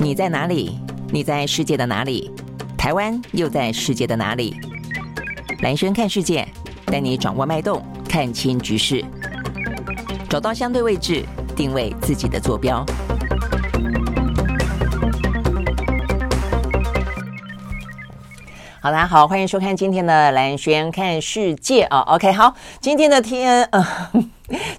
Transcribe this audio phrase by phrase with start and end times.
[0.00, 0.78] 你在哪里？
[1.10, 2.30] 你在世界的哪里？
[2.76, 4.56] 台湾又在世界的哪里？
[5.60, 6.46] 蓝轩看世界，
[6.86, 9.04] 带你掌握脉动，看清局势，
[10.28, 11.24] 找到相对位置，
[11.56, 12.84] 定位自己的坐标。
[18.80, 21.98] 好，大家好，欢迎收看今天的蓝轩看世界啊。
[22.02, 23.84] OK，好，今天的天，呃，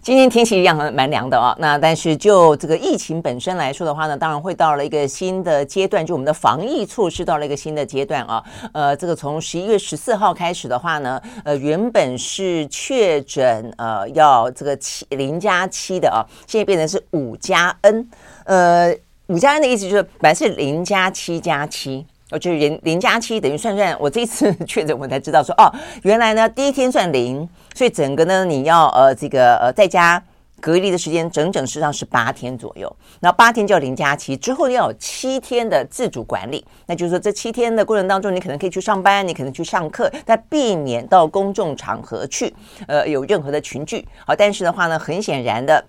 [0.10, 1.56] 今天天气一样很蛮凉的啊。
[1.60, 8.44] 那但是就这个疫情本身来说的话呢，当然会到了一个新的阶段，就我们的防疫措施到了一个新的阶段啊。
[8.74, 18.10] 呃，这个从十一月十四号开始的话呢，呃，原本是确诊呃要这个七零加七的啊，现在变成是五加 N。
[18.46, 18.92] 呃，
[19.28, 22.04] 五加 N 的意思就是本来是零加七加七。
[22.32, 25.66] 我就是零零加七等于算算，我这次 确诊我才知道说哦，
[26.04, 30.24] 原来呢第一天算零，所以整个呢你要呃这个呃在家
[30.62, 42.54] 隔离的时间整整实际上是八天左右，那八天叫零加七之后要有七天的自主管理，那就是说这七天的过程当中你可能可以去上班，你可能去上课，但避免到公众场合去
[42.88, 44.08] 呃有任何的群聚。
[44.28, 45.84] 好，但是的话呢，很显然的，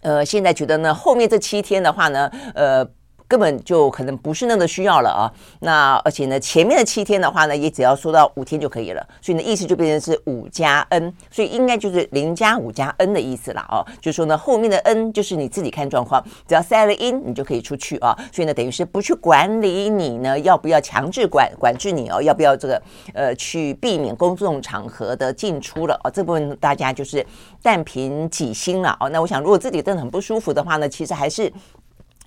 [0.00, 2.88] 呃现在觉得呢后面这七天的话呢，呃。
[3.34, 5.26] 根本就可能不是那么需要了啊！
[5.58, 13.82] 那而且呢，前面的七天的话呢，也只要说到五天就可以了，所以呢，意思就变成是五加 N，所以应该就是零加五加 N 的意思了哦。
[14.00, 18.16] 就是说呢，后面的 N 就是你自己看状况，只要塞了 in，你就可以出去啊。
[18.30, 22.22] 所以呢，等于是不去管理你呢，要不要强制管管制你哦？
[22.22, 22.80] 要不要这个
[23.14, 26.06] 呃去避免公众场合的进出了啊？
[26.08, 27.26] 这部分大家就是
[27.60, 29.08] 但凭己心了哦。
[29.08, 31.52] 那我想，如果自己真的很不舒服的话呢，其实还是。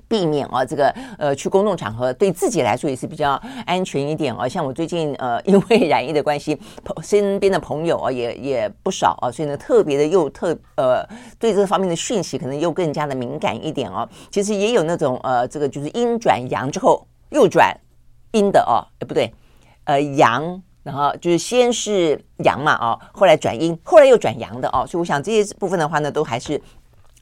[0.08, 4.48] 避免啊，这个呃，去公众场合对自己来说也是比较安全一点啊。
[4.48, 6.58] 像我最近呃，因为染疫的关系，
[7.04, 11.06] 身边的朋友啊也也不少啊，所以呢，特别的又特呃，
[11.38, 14.08] 对这方面的讯息可能又更加的敏感一点哦。
[14.32, 17.78] 其实也有那种呃，这个就是阴转阳之后又转
[18.32, 19.34] 阴的哦，哎不对，
[19.84, 24.86] 呃阳，然后就是先是阳嘛哦，后来转阴，后来又转阳的哦。
[24.88, 26.62] 所以我想这些部分的话呢，都还是。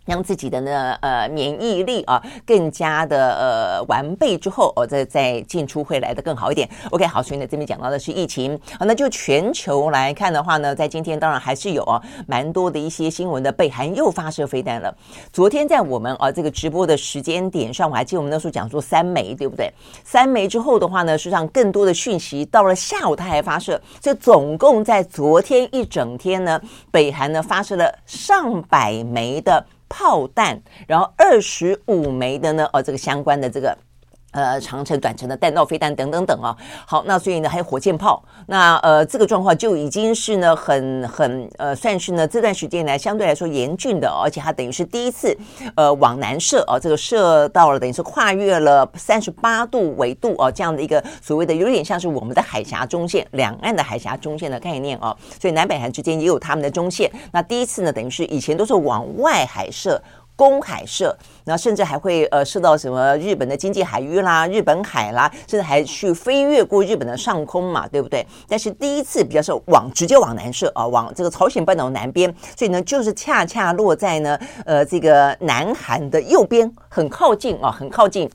[0.06, 6.70] 让自己的呢呃免疫力啊更加的呃完备之后，哦再再进出会来的更好一点。
[6.92, 14.96] OK，好，所以呢这边讲到的是疫情，好，那就全球来看的话呢，在今天当然还是有啊蛮多的一些新闻的，北韩又发射飞弹了。
[15.34, 19.72] 昨天在我们啊这个直播的时间点上，我还记得我们那时候讲说三枚，对不对？
[20.04, 26.62] 三枚之后的话呢，实际上更多的讯息到了下午它还发射，这总共在昨天一整天呢，
[26.92, 29.66] 北韩呢发射了上百枚的。
[29.90, 33.78] 炮弹，然后二十五枚的呢，哦，这个相关的这个。
[34.36, 36.54] 呃，长程、短程的弹道飞弹等等等啊，
[36.86, 45.34] 好，那所以呢，还有火箭炮，那呃，这个状况就已经是呢，很很呃，算是呢这段时间来相对来说严峻的，而且它等于是第一次
[45.78, 60.02] 呃往南射啊，这个射到了等于是跨越了三十八度纬度啊，这样的一个所谓的有点像是我们的海峡中线，两岸的海峡中线的概念啊，所以南北韩之间也有他们的中线，那第一次呢，等于是以前都是往外海射。
[60.36, 61.16] 公海射，
[61.46, 68.26] 那甚至还会呃射到什么日本的经济海域啦、日本海啦，甚至还去飞越过日本的上空嘛，对不对？
[68.48, 78.30] 但是第一次比较是往直接往南射啊，往这个朝鲜半岛南边，所以呢就是恰恰落在呢呃这个南韩的右边，很靠近啊，很靠近。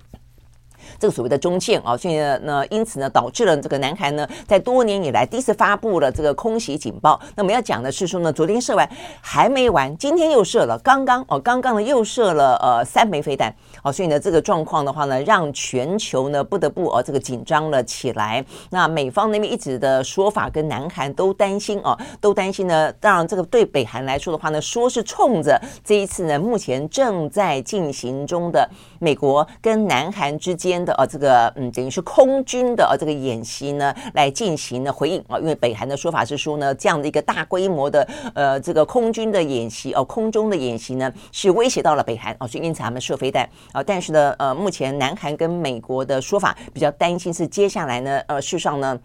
[1.01, 7.19] 这个所谓的中线啊，所以呢，因此呢，导致了这个南韩呢，在多年以来第一次发布了这个空袭警报。
[7.35, 8.87] 那么要讲的是说呢，昨天射完
[9.23, 13.51] 还没完，今天又射了，刚刚哦，刚刚呢又射了呃三枚飞弹
[13.83, 18.45] 哦，所以呢，这个状况的话呢，让全球呢不得不哦这个紧张了起来。
[18.71, 22.93] 那美方那边一直的说法跟南韩都担心哦，都担心呢。
[22.95, 28.69] 当然，这个对北韩来说的话呢，说是冲着这一次呢，目前正在进行中的
[28.99, 30.95] 美国跟南韩之间的。
[30.95, 35.39] 呃，这个嗯，等于是空军的呃这个演习呢，来进行了回应啊。
[35.39, 43.83] 因为北韩的说法是说呢，这样的一个大规模的呃这个空军的演习哦，空中的演习呢，是威胁到了北韩啊，所以因此他们射飞弹啊。
[43.83, 48.99] 但是呢，呃，目前南韩跟美国的说法比较担心是接下来呢，呃，事实上呢。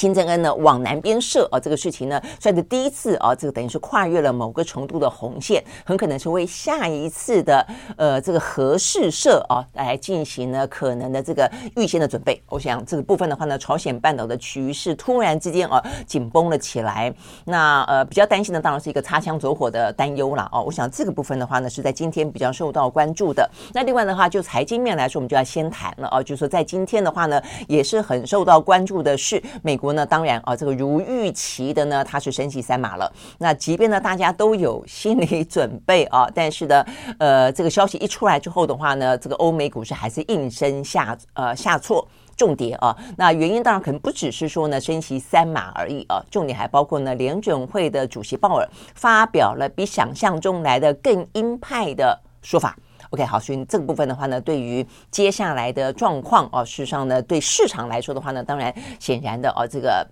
[0.00, 7.66] 金正恩呢往南边射啊，这个事情呢算是第一次啊，这个等于是跨越了某个程度的红线，很可能是为下一次的
[7.98, 12.42] 呃这个核试射啊来进行呢可能的这个预先的准备。
[12.48, 17.12] 我想这个部分的话呢，朝鲜半岛的局势突然之间啊紧绷了起来，
[17.44, 20.62] 那呃比较担心的当然是一个擦枪走火的担忧了哦。
[20.62, 23.46] 我想这个部分的话呢是在今天比较受到关注的。
[23.74, 27.38] 那另外的话就财经面来说，我们就要先谈了啊，就是说在今天的话呢
[27.68, 29.89] 也是很受到关注的是美国。
[29.90, 33.12] 国呢，当然啊，这个如预期的呢，它是升息三码了。
[33.38, 36.84] 那即便呢，大家都有心理准备啊， 但是呢，
[37.18, 42.06] 呃，这个消息一出来之后的话呢，这个欧美股市还是应声下呃下挫。
[42.36, 52.74] 重点啊，那原因当然可能不只是说呢升息三码而已啊，重点还包括呢联准会的主席鲍尔发表了比想象中来的更鹰派的说法。
[53.10, 60.06] OK，好，所以这个部分的话呢，对于接下来的状况哦，事实上呢，对市场来说的话呢，当然显然的哦，这个。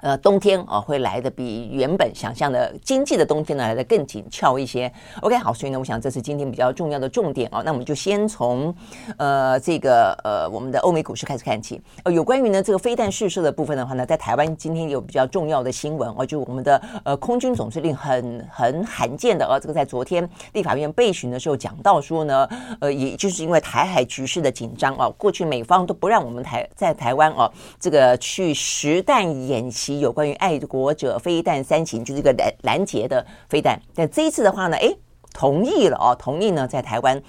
[0.00, 4.90] 呃，冬天啊会来的比原本想象的经济的冬天呢来的更紧俏一些。
[5.22, 7.62] OK，好，所以呢，我想这是今天比较重要的重点啊。
[7.64, 8.72] 那我们就先从
[9.16, 11.80] 呃这个呃我们的欧美股市开始看起。
[12.04, 22.48] 呃，有关于呢这个飞弹试射的部分的话呢，在台湾今天有比较重要的新闻哦，就我们的呃空军总司令很很罕见的啊，这个在昨天立法院备询的时候讲到说呢，
[22.80, 29.87] 呃，也就是因为台海局势的紧张啊，过去美方都不让我们台在台湾哦这个去实弹演习。
[29.96, 33.80] 有关于爱国者飞弹三型，就是一个拦拦截的飞弹。
[33.94, 34.96] 但这一次的话呢，诶，
[35.32, 37.20] 同意了哦，同意呢，在台湾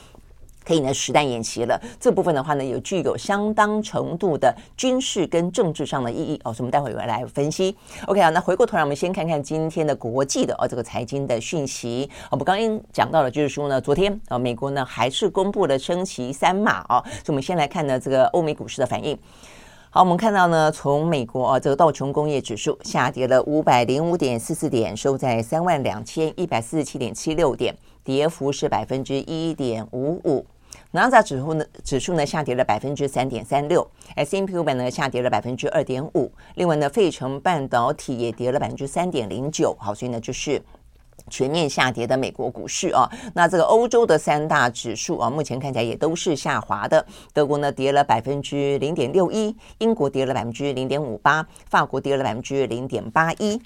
[0.65, 1.81] 可以呢实弹演习了。
[1.99, 6.53] 这部分的话呢，有具有相当程度的军事跟政治上的意义哦。
[6.53, 7.75] 所以我们待会儿来分析。
[8.05, 12.09] OK 啊，那回过头来，我们先看看今天的国际的哦这个财经的讯息。
[12.29, 17.01] 我们刚刚讲到了，就是说呢，昨天啊，美国呢还是公布了升息三码啊。
[17.03, 19.17] 所以我们先来看呢这个欧美股市的反应。
[19.91, 30.45] 好，我们看到呢，从美国啊，这个道琼工业指数下跌了五百零五点四四点，收在三万两千一百四十七点七六点，跌幅是百分之一点五五。
[30.91, 36.31] 纳斯达克指数呢，指数呢下跌了百分之三点三六，S&P 500呢下跌了百分之二点五。
[36.53, 39.75] 另外呢，费城半导体也跌了百分之三点零九。
[39.79, 40.61] 好，所以呢就是。
[41.29, 47.05] 全面下跌的美国股市啊，那这个欧洲的三大指数啊，目前看起来也都是下滑的。
[47.33, 53.59] 德国呢跌了百分之零点六一，英国跌了百分之零点五八，法国跌了百分之零点八一。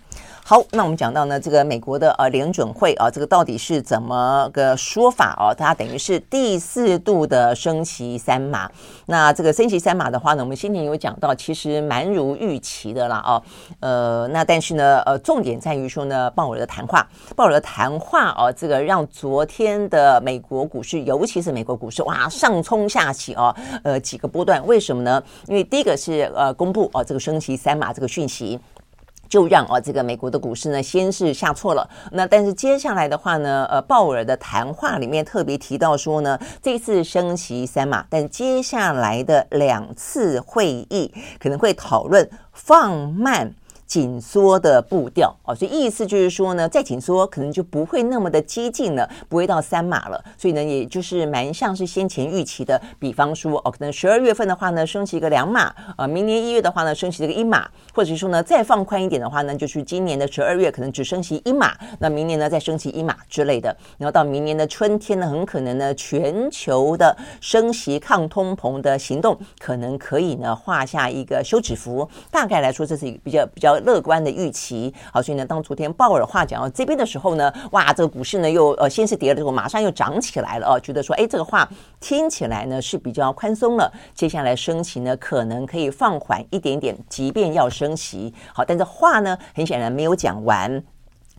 [0.45, 5.55] 好，那我们讲到呢，这个美国的呃联准会啊，这个到底是怎么个说法哦？
[5.57, 8.69] 它等于是第四度的升息三码。
[9.05, 13.41] 那这个升息三码的话呢，我们先前有讲到，其实蛮如预期的啦哦。
[13.79, 25.23] 呃，那但是呢，呃，重点在于说呢，鲍尔的谈话，鲍尔的谈话哦，这个让昨天的美国股市，尤其是美国股市哇上冲下起哦，呃几个波段，为什么呢？
[25.47, 28.59] 因为第一个是呃公布哦这个升息三码这个讯息。
[29.29, 31.89] 就让啊，这个美国的股市呢，先是下挫了。
[32.11, 43.51] 那但是接下来的话呢，呃，鲍尔的谈话里面特别提到说呢，这次升息三码，但接下来的两次会议可能会讨论放慢。
[43.93, 50.19] 紧缩的步调哦，所以意思就是说呢，再紧缩可能就不会那么的激进了，不会到三码了。
[50.35, 63.77] 所以呢，也就是蛮像是先前预期的，比方说哦，可能十二月份的话呢，升息一个两码啊，明年一月的话呢，升息这个一码，或者是说呢，再放宽一点的话呢，就是今年的十二月可能只升息一码，那明年呢再升息一码之类的。
[63.99, 72.09] 然后到明年的春天呢，很可能呢，全球的升息抗通膨的行动可能可以呢画下一个休止符。
[72.31, 73.79] 大概来说，这是一个比较比较。
[73.83, 81.67] 乐观的预期，好，所以呢，当昨天鲍尔话讲到这边的时候呢，哇，这个股市呢又呃先是跌了之后，马上又涨起来了哦，觉得说，哎，这个话
[81.99, 90.83] 听起来呢是比较宽松了，接下来升息呢可能可以放缓一点点，即便要升息，好，但这话呢很显然没有讲完。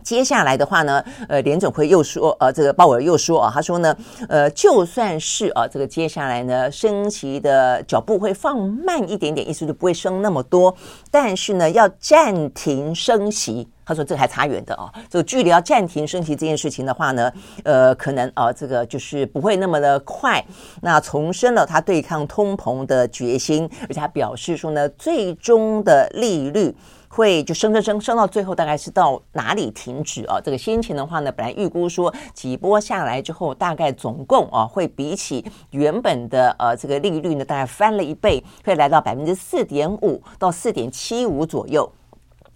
[0.05, 3.97] 接下来的话呢，呃，联准会又说，呃，这个鲍尔又说啊，他说呢，
[4.29, 10.73] 呃，就算是啊，这个接下来呢，升息的脚步会放慢一点点，意思就不会升那么多，
[11.09, 17.31] 但是呢，要暂停升息，他说这还差远的啊，这个距离要暂停升息这件事情的话呢，
[17.63, 20.43] 呃，可能啊，这个就是不会那么的快。
[20.81, 26.75] 那重申了他对抗通膨的决心，而且他表示说呢，最终的利率。
[27.15, 30.37] 会就升升升升到最后大概是到哪里停止啊？
[30.43, 41.89] 这个先前的话呢，本来预估说几波下来之后，大概总共啊会比起原本的呃这个利率呢，大概翻了一倍，会来到百分之四点五到四点七五左右。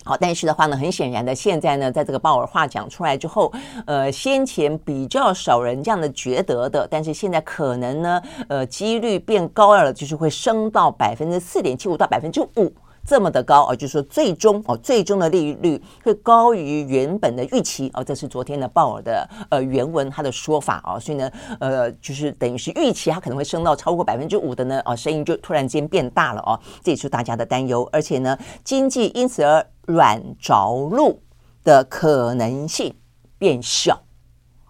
[0.03, 3.49] 好，但是的话呢，很显然的，现在呢，在这个鲍尔话讲出来之后，
[3.85, 12.73] 呃，先前比较少人这样的觉得的，但是现在可能呢，呃，几率变高了，就是会升到百分之四点七五到百分之五。
[13.05, 31.21] 这么的高啊，就是说最终哦，最终的利率会高于原本的预期哦，这是昨天的鲍尔的呃原文他的说法啊，所以呢呃就是等于是预期它可能会升到超过百分之五的呢啊，声音就突然间变大了哦，这也是大家的担忧，而且呢经济因此而软着陆
[31.63, 32.93] 的可能性
[33.37, 33.99] 变小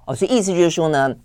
[0.05, 1.15] 哦，所以意思就是说呢。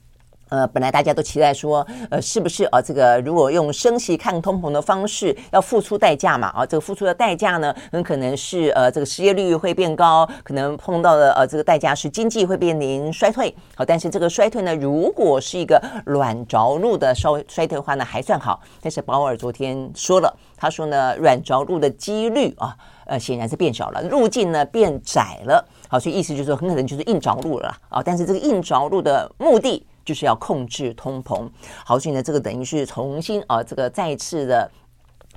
[0.55, 2.81] 呃，本来大家都期待说，呃，是不是啊？
[2.81, 6.47] 这个如果用升息抗通膨的方式，要付出代价嘛？
[6.51, 13.53] 啊，这个付出的代价呢，很可能是呃，这个失业率会变高，可能碰到的呃，这个代价是经济会面临衰退。
[13.75, 18.61] 好，但是这个衰退呢，如果是一个软着陆的衰衰退的话呢，还算好。
[18.81, 25.67] 但是鲍尔昨天说了，他说呢，软着陆的几率啊，呃，显然是变小了，路径呢变窄了。
[25.89, 28.01] 好，所以意思就是说，很可能就是硬着陆了啊。
[28.01, 29.85] 但是这个硬着陆的目的。
[30.05, 31.49] 就是要控制通膨，
[31.85, 34.71] 好，所以呢，这个等于是重新啊，这个再次的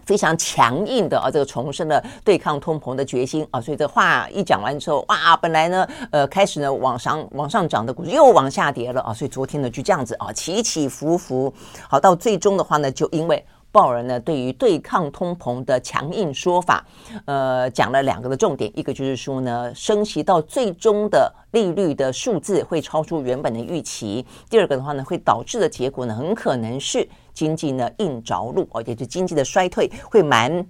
[0.06, 11.54] 非常强硬的啊，这个重申的对抗通膨的决心啊，所以这话一讲完之后，哇，本来呢，呃，开始呢往上往上涨的股又往下跌了啊，所以昨天呢就这样子啊，起起伏伏，
[11.90, 13.44] 好，到最终的话呢，就因为。
[13.72, 16.86] 鲍尔呢，对于对抗通膨的强硬说法，
[17.26, 30.66] 呃，讲了两个的重点，一个就是说呢，升息到最终的利率的数字会超出原本的预期；第二个的话呢，会导致的结果呢，很可能是经济呢硬着陆，而且是经济的衰退会蛮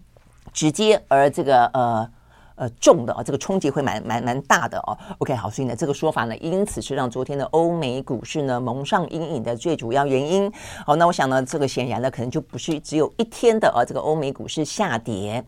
[0.52, 2.10] 直接，而这个呃。
[2.58, 4.98] 呃，重的啊，这个冲击会蛮蛮蛮大的哦。
[5.20, 10.52] OK，好，所以呢，这个说法呢，因此是让昨天的欧美股市呢蒙上阴影的最主要原因。
[10.84, 15.44] 好，那我想呢，这个显然呢，可能就不是只有一天的啊，这个欧美股市下跌。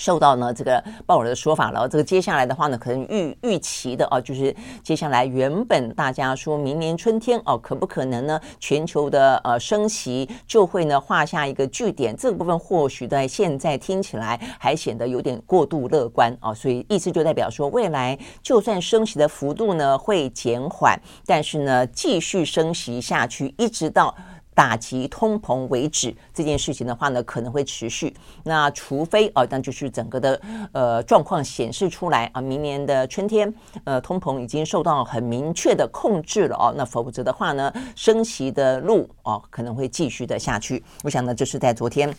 [0.00, 8.40] 受到呢这个鲍尔的说法了，这个接下来的话呢，可能预预期的啊，就是接下来原本大家说明年春天哦，可不可能呢？
[8.58, 24.16] 全球的呃升息就会呢画下一个句点，这个部分或许在现在听起来还显得有点过度乐观啊，所以意思就代表说，未来就算升息的幅度呢会减缓，但是呢继续升息下去，一直到。
[24.60, 28.14] 打击通膨为止这件事情的话呢，可能会持续。
[28.44, 30.38] 那除非啊，那就是整个的
[30.72, 33.50] 呃状况显示出来啊，明年的春天
[33.84, 36.74] 呃通膨已经受到很明确的控制了哦。
[36.76, 40.84] 那否则的话呢，升息的路哦可能会继续的下去。
[41.04, 42.14] 我想呢，就是在昨天。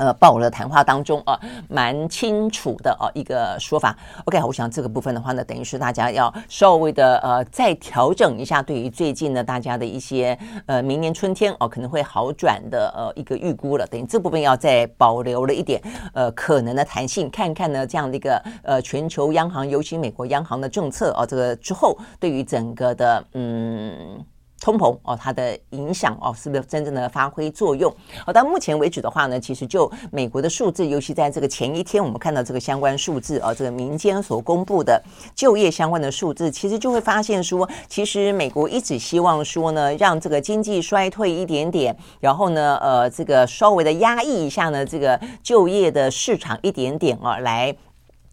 [0.00, 1.38] 呃，鲍尔谈话当中啊，
[1.68, 3.94] 蛮清楚的啊一个说法。
[4.24, 13.86] OK，我想这个部分的话呢，等于是大家要稍微的呃再调整一下对于最近呢大家的一些呃明年春天哦可能会好转的呃一个预估了。
[13.88, 15.78] 等于这部分要再保留了一点
[16.14, 24.24] 呃可能的弹性，看看呢这样的一个呃全球央行，尤其美国央行的政策啊，这个之后对于整个的嗯。
[24.60, 27.92] 通膨哦，它的影响哦，是不是真正的发挥作用？
[28.26, 35.02] 好，到目前为止的话呢，其实就美国的数字，尤其在这个前一天，我们看到这个相关数字啊，这个民间所公布的
[35.34, 47.74] 就业相关的数字，其实就会发现说，其实美国一直希望说呢，让这个经济衰退一点点，然后呢，呃，这个稍微的压抑一下呢，这个就业的市场一点点啊，来。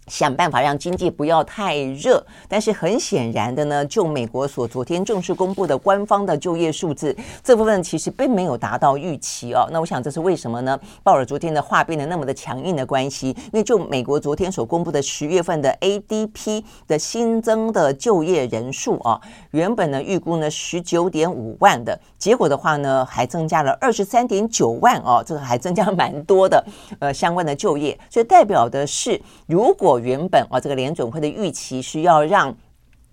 [0.07, 9.67] 想办法让经济不要太热，但是很显然的呢，就美国所昨天正式公布的官方的就业数字，这部分其实并没有达到预期哦。
[9.71, 10.79] 那我想这是为什么呢？
[11.03, 19.19] 鲍尔昨天的话变得那么的强硬的关系，因为就美国昨天所公布的十月份的 ADP 的新增的就业人数啊，
[19.51, 26.63] 原本呢预估呢十九点五万的，结果的话呢还增加了二十三点九万哦，这个还增加蛮多的
[26.99, 32.55] 呃相关的就业，所以代表的是如果原本啊，这个联准会的预期是要让，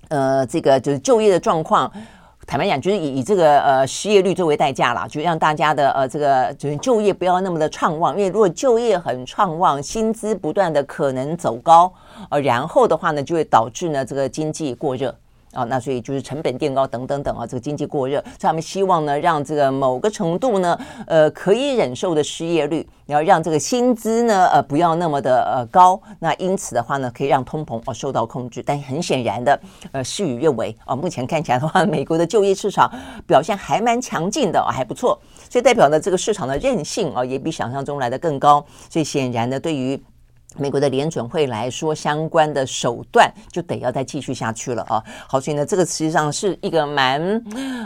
[0.09, 1.91] 呃，这个就是就业的状况，
[2.47, 11.93] 坦白讲，就是以以这个呃失业率作为代价啦，就让大家的呃这个就是就业不要那么的畅旺，因为如果就业很畅旺，薪资不断的可能走高，
[12.31, 15.15] 呃，然后的话呢，就会导致呢这个经济过热。
[15.55, 28.63] 啊，那所以就是成本垫高等等等啊，这个经济过热，所以他们希望呢，让这个某个程度呢，呃，可以忍受的失业率，然后让这个薪资呢，呃，不要那么的呃高，那因此的话呢，可以让通膨啊受到控制。
[28.67, 29.61] 但很显然的，
[29.93, 32.91] 呃，事与愿违啊，目前看起来的话，美国的就业市场
[33.27, 35.19] 表现还蛮强劲的啊，还不错，
[35.49, 38.65] 所以代表呢，这个市场的韧性啊，也比想象中来的更高。
[38.91, 40.01] 所以显然呢，对于
[40.57, 45.03] 美国的联准会来说，相关的手段就得要再继续下去了啊。
[45.29, 47.43] 好，所以呢，这个实际上是一个蛮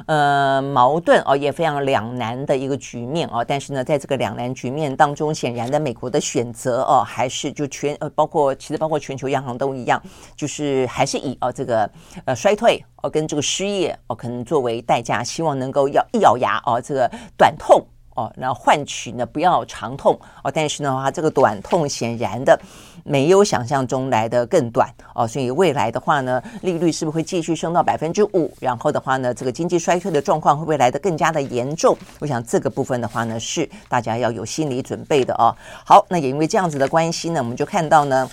[0.06, 3.44] 呃矛盾哦，也非常两难的一个局面哦。
[3.46, 10.02] 但是呢，在这个两难局面当中，显然的美国的选择哦，还是就全呃，包括其实包括全球央行都一样，
[10.36, 11.90] 就是还是以哦这个
[12.24, 17.84] 呃衰退哦跟这个失业哦可能作为代价，希望能够要一咬牙哦这个短痛。
[18.18, 22.58] 哦，然后换取呢不要长痛哦，但是呢，话这个短痛显然的
[23.04, 28.52] 没有想象中来的更短哦，所以未来的话呢，利率是不是会继续升到百分之五？
[28.58, 31.96] 然后的话呢，这个经济衰退的状况会不会来得更加的严重？
[32.18, 35.54] 我想这个部分的话呢，是大家要有心理准备的哦。
[35.84, 38.28] 好，那也因为这样子的关系呢，我们就看到呢。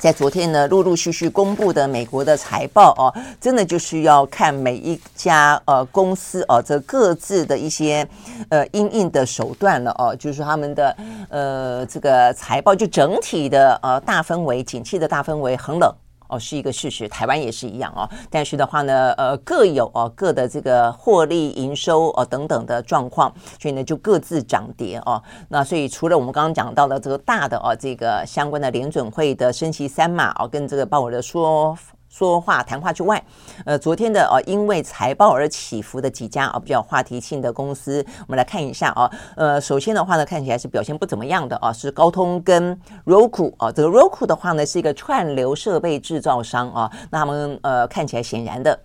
[0.00, 8.08] 在昨天呢，陆陆续续公布的美国的财报哦，真的就是要看每一家呃公司哦，这各自的一些
[8.48, 10.96] 呃因应的手段了哦，就是他们的
[11.28, 15.94] 呃这个财报就整体的呃大氛围，景气的大氛围很冷。
[16.30, 18.08] 哦，是一个事实，台湾也是一样哦。
[18.30, 25.22] 但是的话呢，呃，各有哦各的这个获利、营收哦等等的状况，所以呢就各自涨跌哦。
[25.48, 31.76] 那所以除了我们刚刚讲到的这个大的哦，这个相关的联准会的升息三码哦，跟这个鲍尔的说。
[32.10, 33.22] 说话谈话之外，
[33.64, 39.10] 呃，昨天的哦，因为财报而起伏的几家啊比较话题性的公司，我们来看一下啊。
[39.36, 42.76] 呃，首先的话呢，看起来是表现不怎么样的啊，是高通跟
[43.06, 43.70] Roku 啊。
[43.70, 48.78] 这个 Roku 的话呢，是一个串流设备制造商啊，那他们呃看起来显然的。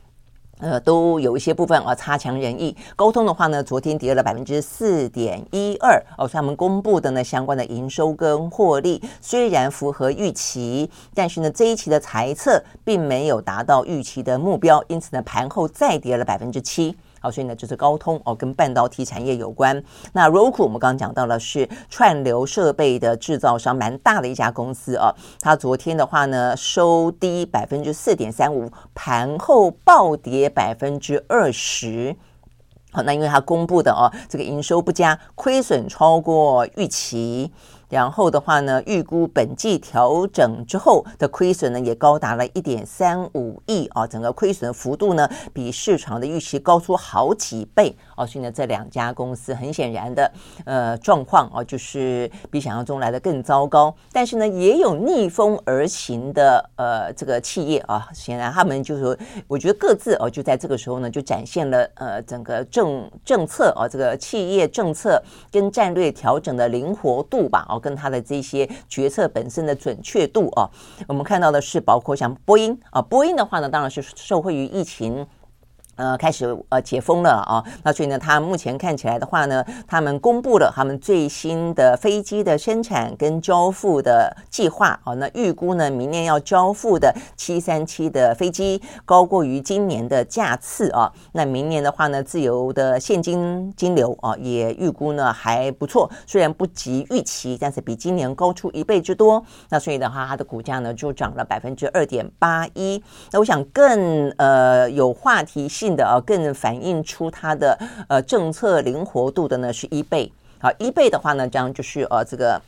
[0.60, 2.76] 呃，都有一些部分啊差强人意。
[2.96, 16.96] 沟通的话呢，昨天跌了百分之四点一二哦，他们公布的呢相关的营收跟获利虽然符合预期，但是呢这一期的财测并没有达到预期的目标，因此呢盘后再跌了百分之七。
[17.26, 19.84] 好，所以呢，就是高通哦，跟半导体产业有关。
[20.14, 25.12] 那 Roku 我们刚刚讲到了是串流设备的制造商，蛮大的一家公司哦。
[25.40, 32.16] 它昨天的话呢，收低百分之四点三五，盘后暴跌百分之二十。
[32.92, 37.52] 好，那因为它公布的哦，这个营收不佳，亏损超过预期。
[37.90, 47.96] 然后的话呢，预估本季调整之后的亏损呢，也高达了一点三五亿啊，整个亏损幅度呢，比市场的预期高出好几倍。
[48.16, 48.26] 哦。
[48.26, 50.32] 所以呢，这两家公司很显然的，
[50.66, 53.96] 呃，状况哦，就是比想象中来的更糟糕。
[54.12, 59.18] 但是呢，也有逆风而行的呃这个企业啊，显然他们就是，
[59.48, 67.66] 我觉得各自哦，就在这个时候呢，就展现了呃整个政政策啊，这个企业政策跟战略调整的灵活度吧。
[67.70, 70.70] 哦跟他的这些决策本身的准确度啊，
[71.08, 75.26] 我们看到的是包括像波音啊，波音的话呢，当然是受惠于疫情。
[75.96, 105.85] 呃，开始呃解封了啊，那所以呢，他目前看起来的话呢，他们公布了他们最新的飞机的生产跟交付的计划啊，那预估呢，明年要交付的七三七的飞机高过于今年的架次啊，那明年的话呢，自由的现金金流啊，也预估呢还不错，虽然不及预期，但是比今年高出一倍之多，那所以的话，它的股价呢就涨了百分之二点八一，那我想更呃有话题性。
[105.94, 112.62] 的啊，更反映出它的呃政策灵活度的呢是 eBay，好，eBay 的话呢，这样就是呃这个。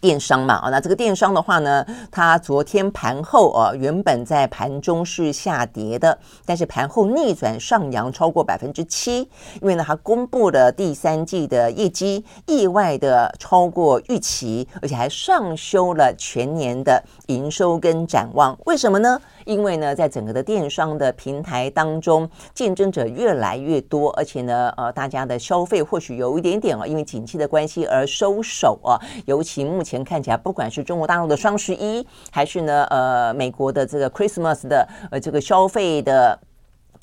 [0.00, 9.18] 电商嘛，啊，那这个电商的话呢，它昨天盘后啊，原本在盘中是下跌的，但是盘后逆转上扬超过百分之七，
[9.60, 18.58] 因为呢，它公布了第三季的业绩意外的超过预期，而且还上修了全年的营收跟展望。
[18.64, 19.20] 为什么呢？
[19.50, 29.90] 因为呢，在整个的电商的平台当中，竞争者越来越多，而且呢，呃，大家的消费或许有一点点啊，因为景气的关系而收手啊，尤其目前。
[29.90, 36.38] 前看起来，不管是中国大陆的双十一，还是呢，呃，美国的这个 Christmas 的呃这个消费的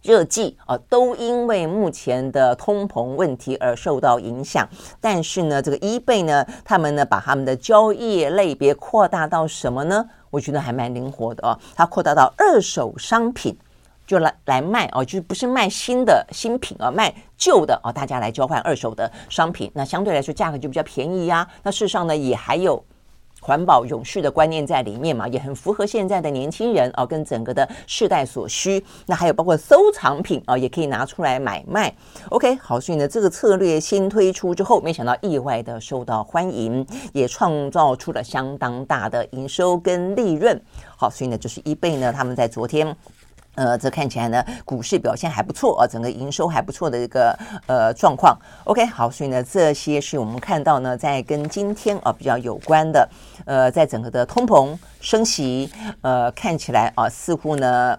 [0.08, 4.65] 热季啊、都因为目前的通膨问题而受到影响。
[5.02, 10.10] 但是呢，这个 eBay 呢，他们呢把他们的交易类别扩大到什么呢？
[10.30, 13.58] 我觉得还蛮灵活的哦，它扩大到二手商品。
[14.06, 21.46] 就来来卖哦，就是不是卖新的新品啊，卖旧的哦，大家来交换二手的商品，那相对来说价格就比较便宜呀。
[21.62, 22.82] 那事实上呢，也还有
[23.39, 28.84] 环保永续的观念在里面嘛，也很符合现在的年轻人啊，跟整个的世代所需。
[29.06, 31.93] 那还有包括收藏品啊，也可以拿出来买卖。
[32.30, 40.60] OK，好，所以呢，这个策略新推出之后，没想到意外的受到欢迎，也创造出了相当大的营收跟利润。
[40.97, 42.95] 好，所以呢，就是一贝呢，他们在昨天。
[43.58, 48.38] 呃，这看起来呢，股市表现还不错啊，整个营收还不错的一个呃状况。
[48.65, 53.10] OK，好，所以呢，这些是我们看到呢，在跟今天啊比较有关的，
[53.46, 55.70] 呃，在整个的通膨升息，
[56.02, 57.98] 呃，看起来啊，似乎呢，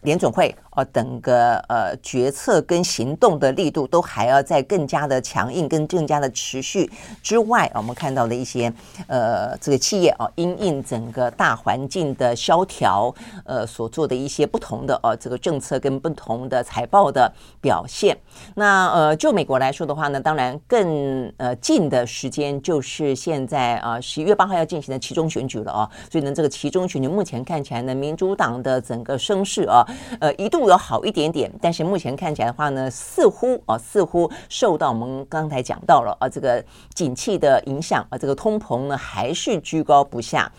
[0.00, 0.54] 联准会。
[0.76, 6.90] 呃，整个呃决策跟行动的力度都还要再更加的强硬，跟更加的持续
[7.22, 8.70] 之外，我们看到的一些
[9.06, 13.12] 呃这个企业啊，因应整个大环境的萧条，
[13.46, 18.14] 呃所做的一些不同的呃这个政策跟不同的财报的表现。
[18.54, 29.82] 那呃就美国来说的话呢，当然更呃近的时间就是现在啊十一月八号要进行的期中选举了啊，所以呢这个期中选举目前看起来呢，民主党的整个声势啊，
[30.20, 30.65] 呃一度。
[30.68, 40.50] 有好一点点，但是目前看起来的话呢，似乎啊，似乎受到我们刚才讲到了啊，这个景气的影响啊，这个通膨呢还是居高不下。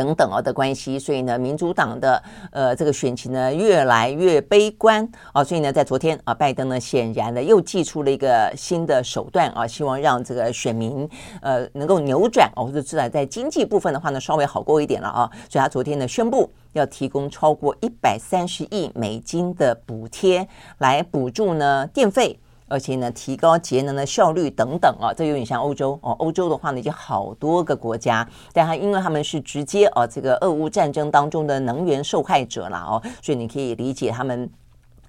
[0.00, 11.06] 等等啊的关系，所以呢，民主党的呃这个选情呢越来越悲观啊，所以呢，在昨天啊，拜登呢显然呢又祭出了一个新的手段啊，希望让这个选民
[11.42, 22.40] 呃能够扭转啊，或者至少在经济部分的话呢稍微好过一点了啊，所以他昨天呢宣布要提供超过一百三十亿美金的补贴来补助呢电费。
[22.70, 26.12] 而且呢，提高节能的效率等等啊，这有点像欧洲哦。
[26.12, 34.48] 欧洲的话呢，已经好多个国家，但它因为他们是直接啊，这个俄乌战争当中的能源受害者了哦，所以你可以理解他们。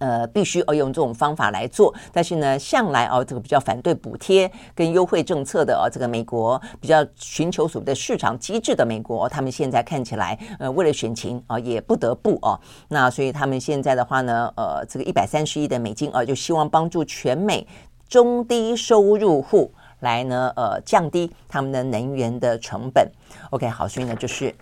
[0.02, 17.68] 呃，必须要用这种方法来做，但是呢，向来哦，这个比较反对补贴跟优惠政策的哦，这个美国比较寻求所谓的市场机制的美国，他们现在看起来，呃，为了选情啊，也不得不哦，那所以他们现在的话呢，呃，这个一百三十亿的美金啊，就希望帮助全美
[18.10, 23.08] 中低收入户来呢，呃，降低他们的能源的成本。
[23.52, 24.54] OK，好，所以呢，就是。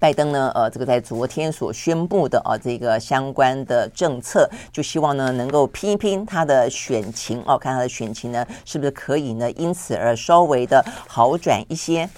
[0.00, 12.08] 拜登呢，呃，这个在昨天所宣布的啊，这个相关的政策，就希望呢能够拼一拼他的选情哦，看他的选情呢是不是可以呢，因此而稍微的好转一些。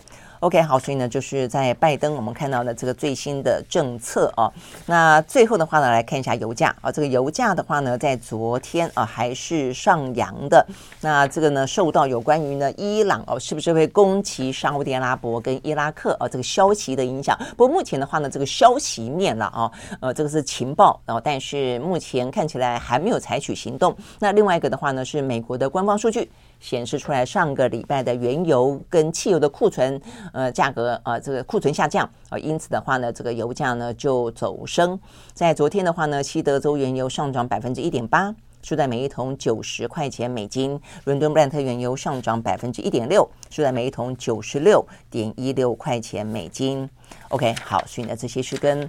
[0.40, 4.50] OK，好，所以呢，就是在拜登我们看到的这个最新的政策啊，
[4.86, 10.66] 那最后的话呢，来看一下油价啊，这个油价的话呢，在昨天啊还是上扬的。
[11.02, 17.38] 那这个呢，受到有关于呢伊朗哦是不是会攻击沙乌地阿拉伯跟伊拉克啊这个消息的影响。
[17.54, 23.94] 不过目前的话呢，这个消息面了啊，呃，这个是情报然后，但是目前看起来还没有采取行动。
[24.18, 26.30] 那另外一个的话呢，是美国的官方数据。
[26.60, 30.00] 显示出来，上个礼拜的原油跟汽油的库存，
[30.32, 34.98] 呃，价格呃，这个库存下降啊，因此的话呢，这个油价呢就走升。
[35.32, 46.88] 在昨天的话呢，西德州原油上涨百分之一点八，收在每一桶九十块钱美金；伦敦布兰特原油上涨百分之一点六，收在每一桶九十六点一六块钱美金。
[47.30, 48.88] OK，好，所以呢，这些是跟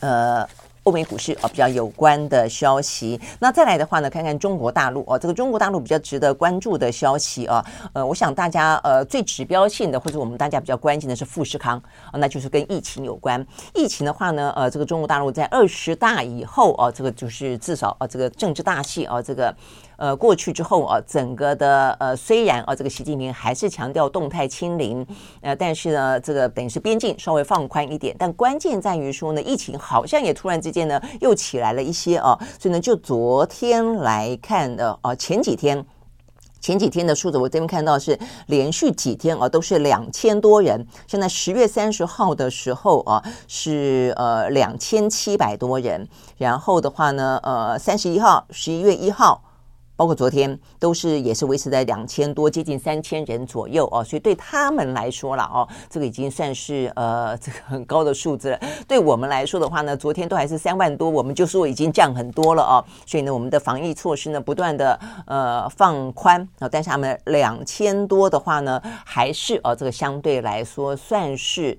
[0.00, 0.48] 呃。
[0.84, 3.20] 欧美股市啊，比较有关的消息。
[3.38, 13.44] 那再来的话呢，看看中国大陆哦，这个中国大陆比较值得关注的消息啊，呃，我想大家呃最指标性的，或者我们大家比较关心的是富士康啊，那就是跟疫情有关。
[13.74, 19.54] 疫情的话呢，呃，这个中国大陆在二十大以后啊，这个就是至少啊，这个政治大戏啊，这个。
[20.02, 25.06] 呃，过去之后啊，整个的呃，虽然啊，这个习近平还是强调动态清零，
[25.42, 35.86] 呃，但是呢，这个等于是边境稍微放宽一点，但关键在于说呢，疫情好像也突然之间呢又起来了一些啊，所以呢，就昨天来看的啊，前几天
[36.60, 49.40] 前几天的数字，我这边看到是连续几天啊都是两千多人，现在十月三十号的时候啊是呃两千七百多人，然后的话呢，呃三十一号十一月一号。
[50.02, 58.58] 包括昨天都是也是维持在两千多，接近三千人左右哦，所以对他们来说了哦，这个已经算是呃这个很高的数字了。
[58.88, 62.84] 对我们来说的话呢，昨天都还是三万多，我们就说已经降很多了哦。
[63.06, 71.78] 所以呢，我们的防疫措施呢不断的呃放宽啊，但是他们两千多的话呢，还是哦这个相对来说算是。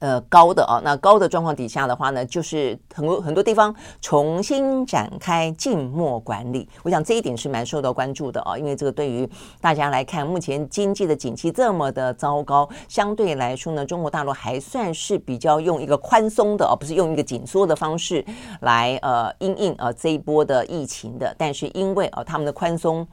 [0.00, 6.68] 呃，高的啊，那高的状况底下的话呢，就是很多很多地方重新展开静默管理。
[6.82, 9.28] 我想这一点是蛮受到关注的啊，因为这个对于
[9.60, 18.24] 大家来看，目前经济的景气这么的糟糕，相对来说呢，中国大陆还算是比较用一个宽松的，而不是用一个紧缩的方式
[18.60, 21.34] 来呃因应啊这一波的疫情的。
[21.38, 23.06] 但是因为啊他们的宽松。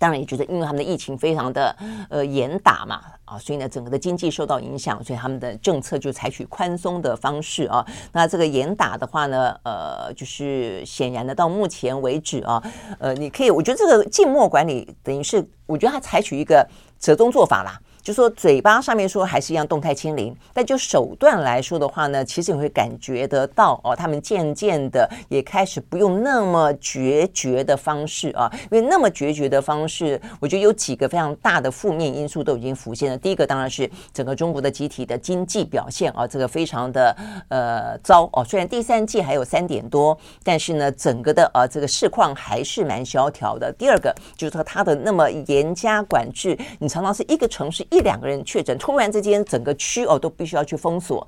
[0.00, 1.76] 当然也觉得，因为他们的疫情非常的
[2.08, 7.86] 呃严打嘛，啊，所以呢，整个的经济受到影响，所以他们的政策就采取宽松的方式啊。
[8.10, 12.62] 那这个严打的话呢，呃，就是显然的，到目前为止啊，
[12.98, 16.66] 呃，你可以，我觉得这个静默管理等于是，我觉得他采取一个
[16.98, 17.78] 折中做法啦。
[18.02, 33.18] 就说嘴巴上面说还是一样动态清零，但就手段来说的话呢，其实你会感觉得到哦，他们渐渐的也开始不用那么决绝的方式啊，因为那么决绝的方式，我觉得有几个非常大的负面因素都已经浮现了。
[33.18, 37.14] 第一个当然是整个中国的集体的经济表现啊，这个非常的
[37.48, 38.42] 呃糟哦。
[38.42, 43.70] 虽然第三季还有三点多，但是呢，整个的呃这个市况还是蛮萧条的。
[43.72, 47.86] 第二个就是说它的那么严加管制，你常常是一个城市。
[47.90, 51.26] 一两个人确诊，突然之间整个区哦都必须要去封锁，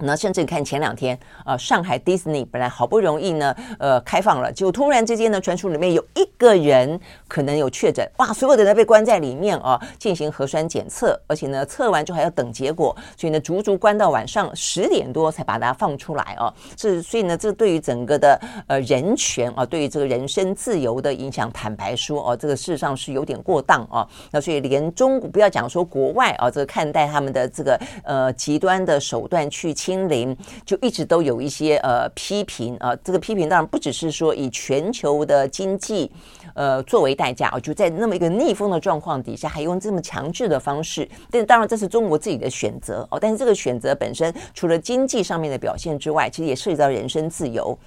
[0.00, 16.52] 那甚至看前两天，呃，上海迪士尼本来好不容易呢，呃，开放了，就突然之间呢，传出里面有一个人可能有确诊，哇，所有的人被关在里面啊，进行核酸检测，而且呢，测完之后还要等结果，所以呢，足足关到晚上十点多才把它放出来哦。
[16.74, 24.06] 这所以呢，这对于整个的呃人权啊，对于这个人身自由的影响，坦白说哦，这个事实上是有点过当啊。
[24.30, 29.72] 那所以连中国不要讲说国外啊，这个看待他们的这个呃极端的手段去。
[29.86, 36.10] 清零就一直都有一些呃批评啊、这个批评当然不只是说以全球的经济
[36.54, 47.78] 呃作为代价啊，就在那么一个逆风的状况底下，还用这么强制的方式，但当然这是中国自己的选择哦，但是这个选择本身除了经济上面的表现之外，其实也涉及到人身自由。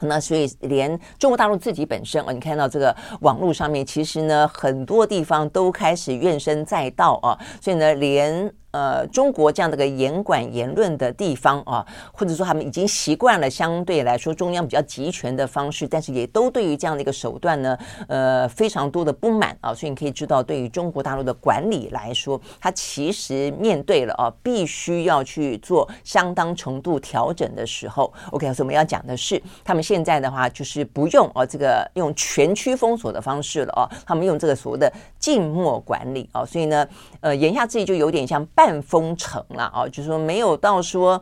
[0.00, 8.50] 那所以连中国大陆自己本身啊，你看到这个网络上面，其实呢很多地方都开始怨声载道啊，所以呢连。
[8.76, 19.72] 呃，中国这样的个严管言论的地方啊，或者说他们已经习惯了相对来说中央比较集权的方式，但是也都对于这样的一个手段呢，呃，非常多的不满啊。
[19.72, 28.12] 所以你可以知道，对于中国大陆的管理来说，它其实面对了啊，必须要去做相当程度调整的时候。
[28.32, 34.92] OK，所以我们要讲的是，他们现在的话就是不用啊这个用全区封锁的方式了啊，他们用这个所谓的
[35.26, 36.44] 静默管理啊。
[36.44, 36.86] 所以呢，
[37.20, 38.76] 呃，言下之意就有点像半。
[38.86, 41.20] 封城了啊，就是说没有到说，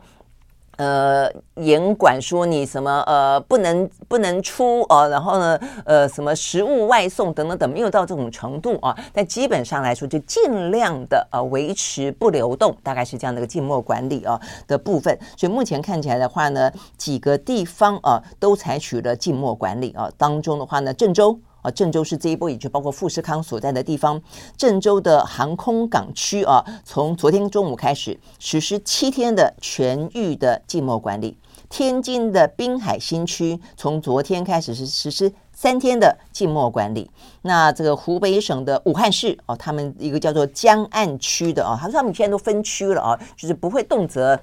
[0.75, 8.95] 呃，严管说你什么呃不能不能出啊，然后呢呃什么食物外送等等等，没有到这种程度啊。
[9.13, 15.17] 但基本上来说，就尽量的呃维持不流动，大概是这样的一个静默管理啊的部分。
[15.37, 21.39] 所以目前看起来的话呢，几个地方啊都采取了静默管理啊，当中的话呢，郑州。
[21.65, 24.21] 啊，郑州市这一波也就包括富士康所在的地方，
[24.55, 31.37] 郑州的航空港区啊，从昨天中午开始实施七天的全域的静默管理。
[31.67, 37.09] 天津的滨海新区从昨天开始是实施三天的静默管理。
[37.41, 44.39] 那这个湖北省的武汉市哦，他们一个叫做江岸区的啊，他说他们现在都分区了啊，就是不会动辄。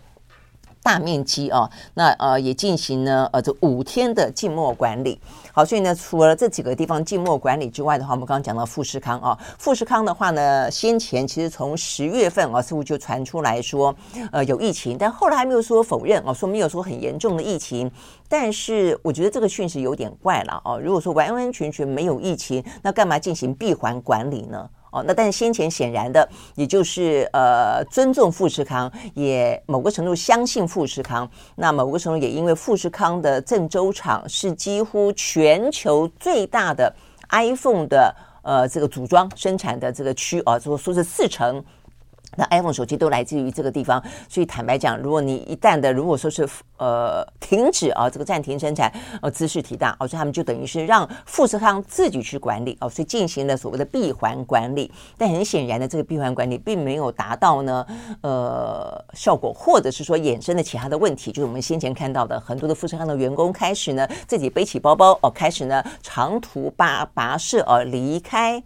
[0.83, 5.21] 大面积啊，那呃也进行了呃这五天的静默管理。
[5.55, 13.95] 好，所以呢，除了这几个地方静默管理之外的话，我们刚刚讲到富士康啊，富士康的话呢，先前其实从十月份啊，似乎就传出来说
[14.31, 17.91] 呃有疫情，但后来还没有说否认啊，说没有说很严重的疫情。
[18.29, 24.69] 但是我觉得这个讯息有点怪了啊，如果说完完全全没有疫情，那干嘛进行闭环管理呢？
[24.93, 31.29] 哦，那但是先前显然的，也就是呃尊重富士康，也某个程度相信富士康。
[31.57, 36.95] 那某个程度也因为富士康的郑州厂是几乎全球最大的
[37.31, 41.65] iPhone 的呃这个组装生产的这个区啊，说说是四成。
[42.37, 54.91] 那 iPhone 手机都来自于这个地方，所以坦白讲，如果你一旦的如果说是呃停止啊，这个暂停生产，呃兹事体大，哦，所以他们就等于是让富士康自己去管理哦，所以进行了所谓的闭环管理。
[55.19, 57.87] 但很显然的，这个闭环管理并没有达到呢
[58.23, 68.63] 呃效果，或者是说衍生的其他的问题，就是我们先前看到的很多的富士康的员工开始呢自己背起包包哦，开始呢长途跋跋涉而离开。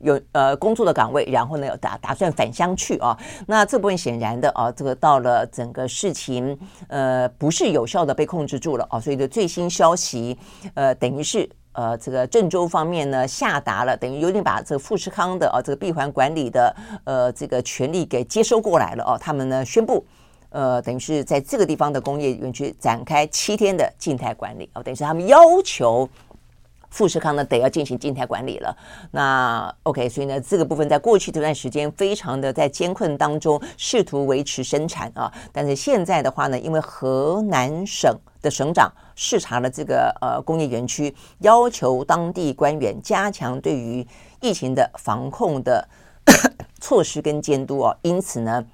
[0.00, 3.16] 有呃工作的岗位，然后呢打打算返乡去啊。
[3.46, 6.58] 那这部分显然的啊，这个到了整个事情
[6.88, 8.98] 呃不是有效的被控制住了啊。
[8.98, 10.36] 所以的最新消息
[10.74, 19.18] 呃等于是呃这个郑州方面呢下达了，等于有点把这个富士康的啊这个闭环管理的呃这个权力给接收过来了哦。
[19.20, 20.04] 他们呢宣布
[20.48, 26.08] 呃等于是在这个地方的工业园区展开七天的静态管理啊，等于是他们要求。
[26.90, 28.76] 富士康呢，得要进行静态管理了。
[29.12, 35.32] 那 OK，所以呢，这个部分在过去这段时间非常的在艰困当中，试图维持生产啊。
[35.52, 44.06] 但是现在的话呢，因为河南省的省长视察了这个呃工业园区，要求当地官员加强对于
[44.40, 45.88] 疫情的防控的
[46.80, 47.96] 措施跟监督哦。
[48.02, 48.64] 因此呢。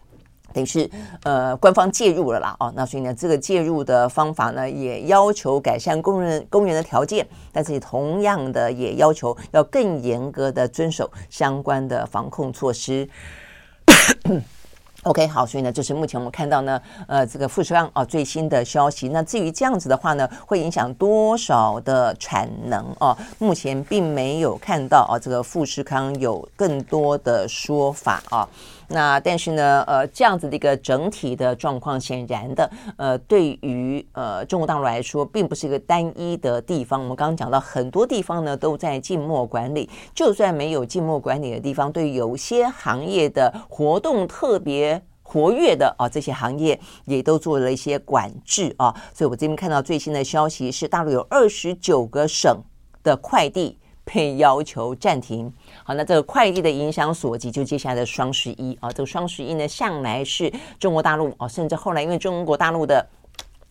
[0.57, 0.91] 等于是
[1.23, 13.07] 呃，官方介入了啦，哦，那所以呢，这个介入的方法呢，也要求改善工人工人的条件，但是也同样的也要求要更严格的遵守相关的防控措施。
[15.05, 19.11] OK，好，所以呢，这是目前我们看到呢，呃，这个富士康啊最新的消息。
[19.11, 23.17] 那至于这样子的话呢，会影响多少的产能啊？
[23.39, 28.49] 目前并没有看到啊，这个富士康有更多的说法啊。
[28.89, 37.01] 那但是呢，呃，这样子的一个整体的状况，显然的，呃，对于呃中国大陆来说，并不是一个单一的地方。
[37.01, 52.63] 我们刚刚讲到很多地方呢都在静默管理，就算没有静默管理的地方，对有些行业的活动特别活跃的啊，这些行业也都做了一些管制啊，所以我这边看到最新的消息是，大陆有二十九个省
[53.03, 55.53] 的快递被要求暂停。
[55.85, 63.07] 好，那这个快递的影响所及，就接下来的双十一啊，这个双十一呢，向来是中国大陆啊，甚至后来因为中国大陆的。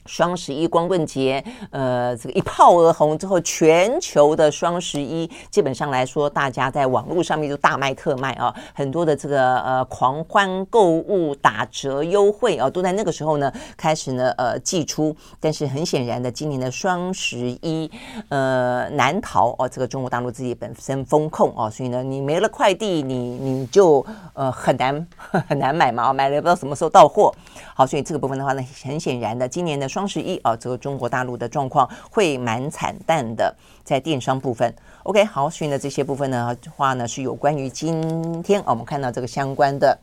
[0.05, 15.15] 双十一光棍节，呃，这个一炮而红之后，全球的双十一基本上来说，大家在网络上面就大卖特卖啊，很多的这个呃狂欢购物、打折优惠啊，都在那个时候呢开始呢呃寄出。
[15.39, 17.89] 但是很显然的，今年的双十一
[18.29, 25.07] 呃难逃哦，这个中国大陆自己本身风控哦，所以呢，你没了快递，你你就呃很难
[25.47, 27.33] 很难买嘛，买了也不知道什么时候到货。
[27.73, 29.89] 好，所以这个部分的话呢，很显然的，今年的。
[29.95, 34.75] 双十一啊，这个中国大陆的状况会蛮惨淡的，在电商部分。
[35.03, 39.97] OK，好，所以呢，这些部分呢话呢是有关于今天我们看到这个相关的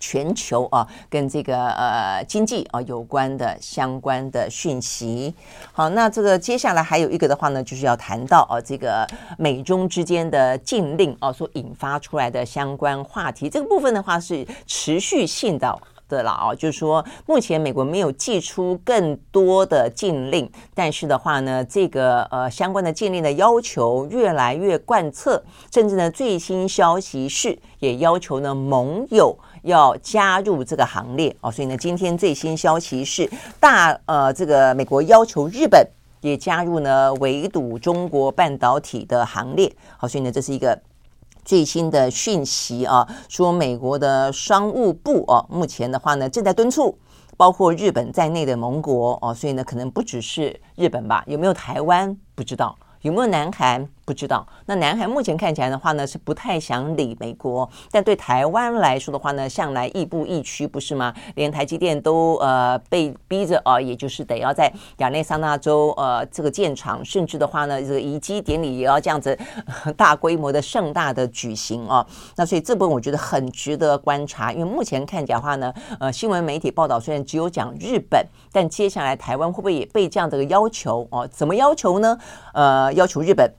[0.00, 5.34] 全球啊，跟这个呃经济啊有关的相关的讯息。
[5.72, 13.50] 好，那这个接下来还有一个的话呢，就是要谈到啊，这个美中之间的禁令啊所引发出来的相关话题。
[13.50, 15.78] 这个部分的话是持续性的。
[16.12, 35.86] 的了啊，就是说，目前美国没有寄出更多的禁令，但是的话呢，这个呃相关的禁令的要求越来越贯彻，甚至呢最新消息是也要求呢盟友要加入这个行列啊，所以呢今天最新消息是大呃这个美国要求日本
[36.20, 40.78] 也加入呢围堵中国半导体的行列，好，所以呢这是一个。
[41.44, 46.98] 最新的讯息啊，说美国的商务部啊，目前的话呢，正在敦促
[47.36, 52.76] 包括日本在内的盟国哦，所以呢，可能不只是日本吧，有没有台湾不知道。
[53.02, 54.46] 有没有南韩不知道？
[54.66, 61.14] 那南韩目前看起来的话呢，是不太想理美国，但对台湾来说的话呢，向来亦步亦趋，不是吗？
[61.34, 69.36] 连台积电都呃被逼着啊，也就是得要在亚利桑那州呃这个建厂，甚至的话呢，这个移机典礼也要这样子
[69.96, 72.06] 大规模的盛大的举行啊。
[72.36, 81.26] 那所以这部分我觉得很值得观察，因为目前看起来的话呢，呃，新闻媒体报道虽然只有讲日本，但接下来台湾会不会也被这样的要求哦？
[81.28, 82.16] 怎么要求呢？
[82.52, 82.82] 呃。
[82.92, 83.50] 要求日本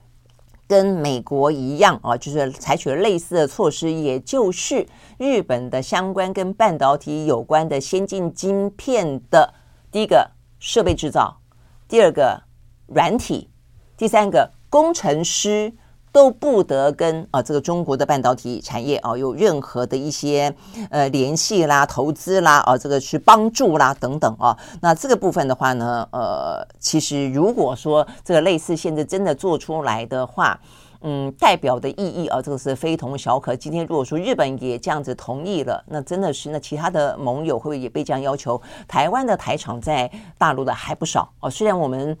[0.66, 4.86] 跟美国一样啊，就是采取了类似的措施，也就是
[5.18, 9.54] 日本的相关跟半导体有关的先进晶片的
[9.90, 11.40] 第一个设备制造，
[11.86, 12.42] 第二个
[12.86, 13.48] 软体，
[13.96, 15.72] 第三个工程师。
[16.14, 20.54] 都不得跟啊这个中国的半导体产业啊有任何的一些
[20.88, 24.56] 呃联系啦、投资啦啊这个去帮助啦等等啊。
[24.80, 30.56] 那这个部分的话呢，呃，其实如果说这个类似现在真的做出来的话，
[31.00, 33.56] 嗯，代表的意义啊，这个是非同小可。
[33.56, 38.62] 今天如果说日本也这样子同意了，那真的是那其他的盟友会不会也被这样要求？
[38.86, 42.16] 台湾的台厂在大陆的还不少哦，虽然我们。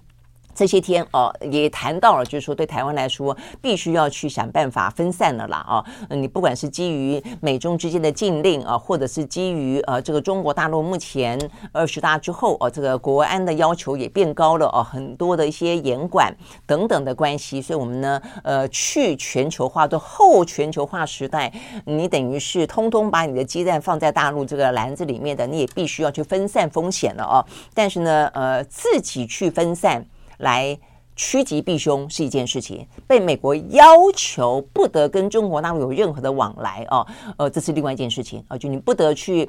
[0.54, 5.84] 这些天哦，也谈到了，就是说对台湾来说，必须要去想办法分散了啦啊！
[6.10, 11.38] 你不管是基于美中之间的禁令啊，或者是基于呃这个中国大陆目前
[11.72, 16.34] 二十大之后哦，这个国安的要求也变高了哦，很多的一些严管
[16.66, 21.52] 等等的关系，所以我们呢呃去全球化的后全球化时代，
[21.84, 27.44] 你等于是通通把你的鸡蛋放在大陆这个篮子里面的，你也必须要去分散风险了哦。
[27.74, 30.04] 但是呢呃自己去分散。
[30.38, 30.78] 来
[31.16, 37.06] 趋吉避凶是一件事情，被美国要求不得跟中国大陆有任何的往来哦，
[37.38, 39.48] 呃，这是另外一件事情啊，就你不得去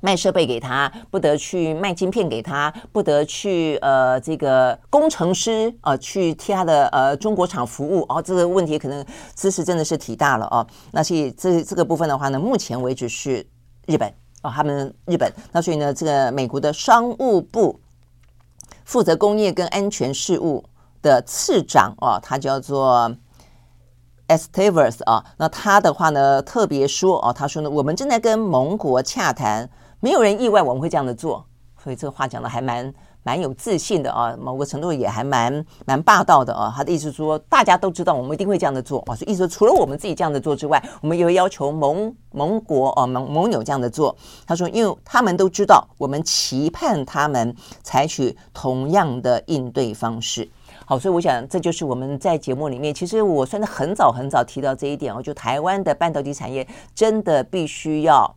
[0.00, 10.66] 卖设备给他，不得去卖晶片给他，不得去呃这个工程师啊去替他的呃中国厂服务哦，这个问题可能知识真的是挺大了哦。
[10.90, 13.46] 那所以这这个部分的话呢，目前为止是
[13.86, 17.78] 日本哦，他们日本，那所以呢，这个美国的商务部。
[18.90, 20.64] 负责工业跟安全事务
[21.00, 23.14] 的次长哦，他叫做
[24.26, 25.24] Esteves 啊。
[25.36, 31.46] 那他的话呢，特别说哦，他说呢，我们正在跟盟国洽谈，没有人意外我们会这样的做。
[31.80, 32.92] 所以这个话讲的还蛮。
[33.22, 36.72] 蛮有自信的啊，某个程度也还蛮蛮霸道的啊。
[36.74, 44.16] 他的意思说，大家都知道我们一定会这样的做啊，所以意思说除了我们自己这样的做之外，我们也会要求盟盟国啊盟盟友这样的做。
[44.46, 50.48] 他说，因为他们都知道，我们期盼他们采取同样的应对方式。
[50.86, 58.34] 好，所以我想这就是我们在节目里面，其实我算是很早很早提到这一点哦，就台湾的半导体产业真的必须要。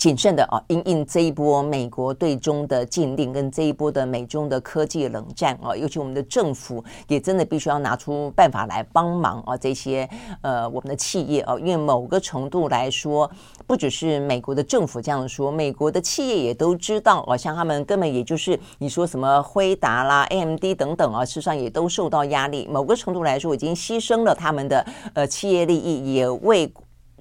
[0.00, 10.08] 谨慎的啊，因应这一波美国对中的禁令跟这一波的美中的科技冷战啊，尤其我们的政府也真的必须要拿出办法来帮忙啊，这些
[10.40, 13.30] 呃我们的企业啊，因为某个程度来说，
[13.66, 26.72] 不只是美国的政府这样说，美国的企业也都知道啊，像他们根本也就是你说什么辉达啦、AMD 等等啊，事实上也都受到压力，某个程度来说已经牺牲了他们的呃企业利益，也为。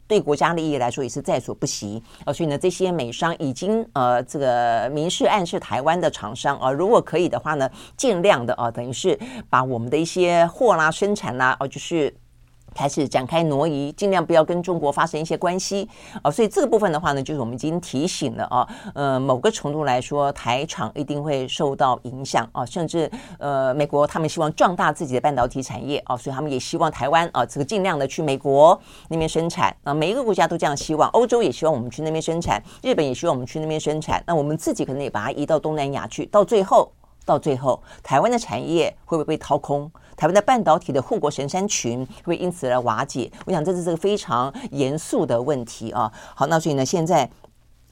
[0.10, 9.18] 对国家利益来说也是在所不惜啊，所以呢，这些美商已经呃这个明示暗示台湾的厂商啊，如果可以的话呢，尽量的啊，等于是
[9.51, 12.14] 把我们的一些货啦、生产啦，哦，就是。
[12.74, 15.88] 开始展开挪移，尽量不要跟中国发生一些关系。
[16.22, 22.47] 啊，所以这个部分的话呢，就是我们已经提醒了啊，呃，某个程度来说，台厂一定会受到影响。
[22.51, 29.76] 啊，甚至呃，美国他们希望壮大自己的半导体产业啊，所以他们也希望台湾啊，这个尽量的去美国那边生产。
[29.84, 36.91] 啊，每一个国家都这样希望，欧洲也希望我们去那边生产，日本也希望我们去那边生产，那我们自己可能也把它移到东南亚去，到最后，
[37.26, 39.89] 到最后，台湾的产业会不会被掏空？
[40.20, 46.11] 台湾的半导体的护国神山群会因此而瓦解，我想这是这个非常严肃的问题啊。
[46.36, 47.30] 好，那所以呢，现在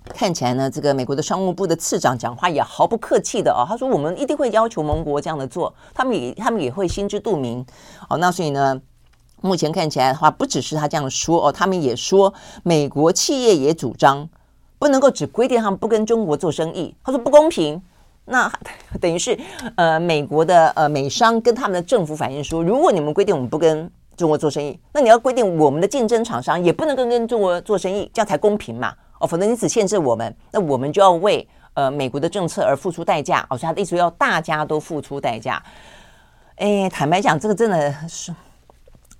[0.10, 7.66] 看起来呢，这个美国的商务部的次长讲话也毫不客气的啊，他说我们一定会要求盟国这样的做，他们也他们也会心知肚明。
[8.10, 8.78] 好，那所以呢，
[9.40, 14.28] 目前看起来的话，不只是他这样说哦，他们也说美国企业也主张
[14.78, 17.82] 不能够只规定他们不跟中国做生意，他说不公平。
[18.28, 18.52] 那
[19.02, 19.38] 等于是，
[19.76, 28.94] 呃，美国的呃美商跟他们的政府反映说，如果你们规定我们不跟中国做生意，那你要规定我们的竞争厂商也不能跟跟中国做生意，这样才公平嘛？
[29.20, 33.46] 哦，否则你只限制我们，那我们就要为呃美国的政策而付出代价。
[33.50, 35.62] 哦，所以他的意思要大家都付出代价。
[36.58, 38.34] 哎，坦白讲，这个真的是。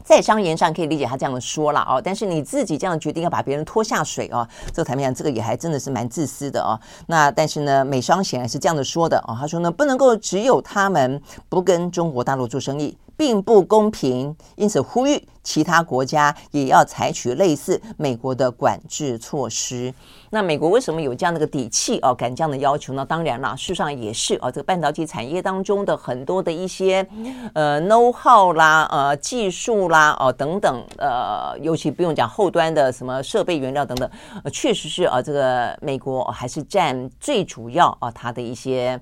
[0.08, 6.80] 在商言上可以理解他这样的说了哦，但是你自己这样决定要把别人拖下水哦，这个台面讲，这个也还真的是蛮自私的哦。
[7.08, 12.98] 那但是呢，美商显然是这样的说的哦，他说呢，不能够只有他们不跟中国大陆做生意。
[13.18, 19.94] 并不公平，因此呼吁其他国家也要采取类似美国的管制措施。
[20.30, 23.06] 那美国为什么有这样的个底气哦，敢这样的要求呢？
[23.06, 27.06] 当然了，事实上也是哦，这个半导体产业当中的很多的一些
[27.54, 34.10] 呃 know how 啦、呃技术啦、哦等等，呃，尤其不用讲后端的什么设备原料等等，
[34.44, 39.00] 呃，确实是啊，这个美国还是占最主要啊，它的一些。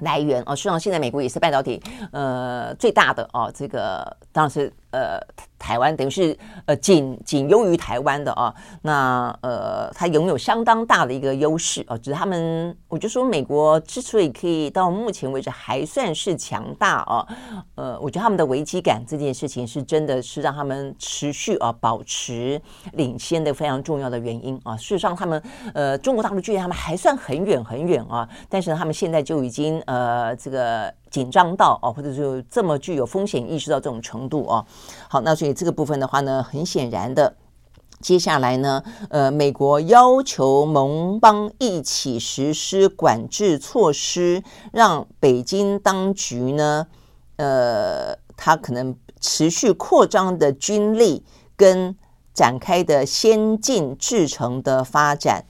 [0.00, 1.82] 来源哦，实际上现在美国也是半导体
[2.12, 5.20] 呃最大的哦，这个当然是呃。
[5.62, 6.34] 台湾等于是
[6.64, 17.26] 呃仅仅优于台湾的啊，那呃它拥有相当大的一个优势啊，只是他们我就说美国之所以可以到目前为止还算是强大啊，
[17.74, 22.58] 呃我觉得他们的危机感这件事情是真的是让他们持续啊保持
[22.94, 24.74] 领先的非常重要的原因啊。
[24.78, 25.42] 事实上他们
[25.74, 30.90] 呃中国大陆距离他们还算很远很远啊，但是他们现在就已经呃这个。
[31.10, 34.64] 紧张到哦，或者就这么具有风险意识到这种程度哦。
[35.08, 37.34] 好，那所以这个部分的话呢，很显然的，
[38.00, 44.42] 接下来呢，呃，美国要求盟邦一起实施管制措施，
[44.72, 46.86] 让北京当局呢，
[47.36, 51.24] 呃，他可能持续扩张的军力
[51.56, 51.94] 跟
[52.32, 55.44] 展开的先进制程的发展，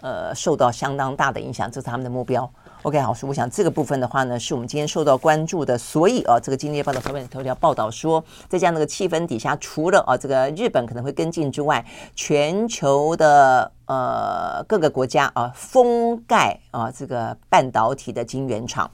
[0.00, 2.50] 呃，受到相当大的影响，这是他们的目标。
[2.82, 5.78] OK，好，所以我想这个部分的话呢，是我们今天受到关注的。
[5.78, 11.84] 所以啊，这个《今天报》的头版头条报道说，在这样的个气氛底下，除了啊这个日本可能会跟进之外，
[12.16, 18.90] 全球的呃各个国家啊封盖啊这个半导体的晶圆厂，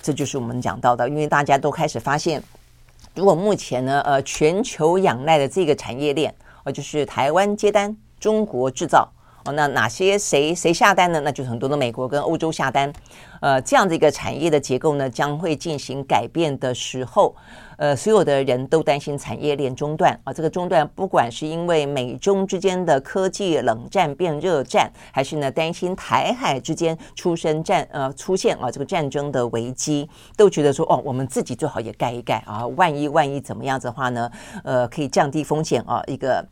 [0.00, 1.06] 这就是我们讲到的。
[1.06, 2.42] 因为大家都开始发现，
[3.14, 6.34] 如果目前呢呃全球仰赖的这个产业链，
[6.64, 9.12] 呃就是台湾接单，中国制造。
[9.46, 11.20] 哦，那哪些谁谁下单呢？
[11.20, 12.92] 那就是很多的美国跟欧洲下单，
[13.40, 17.34] 呃，这样的一个产业的结构呢，将会进行改变的时候，
[17.76, 20.32] 呃，所有的人都担心产业链中断啊。
[20.32, 34.28] 这个中断，不管是因为美中之间的科技冷战变热战，还是呢担心台海之间出生战呃出现啊这个战争的危机，都觉得说哦，我们自己最好也盖一盖啊，万一万一怎么样子的话呢，
[34.64, 36.44] 呃，可以降低风险啊，一个。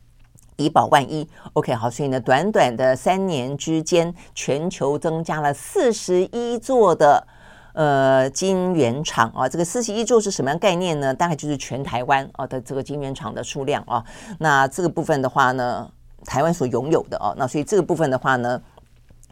[0.57, 7.27] 以保万一，OK，好，所以呢，短短的三年之间，全球增加了四十一座的
[7.73, 9.47] 呃晶圆厂啊。
[9.47, 11.13] 这个四十一座是什么样概念呢？
[11.13, 14.03] 大概就是全台湾啊的这个晶圆厂的数量啊。
[14.39, 15.89] 那这个部分的话呢，
[16.25, 18.61] 台湾所拥有的哦，那所以这个部分的话呢。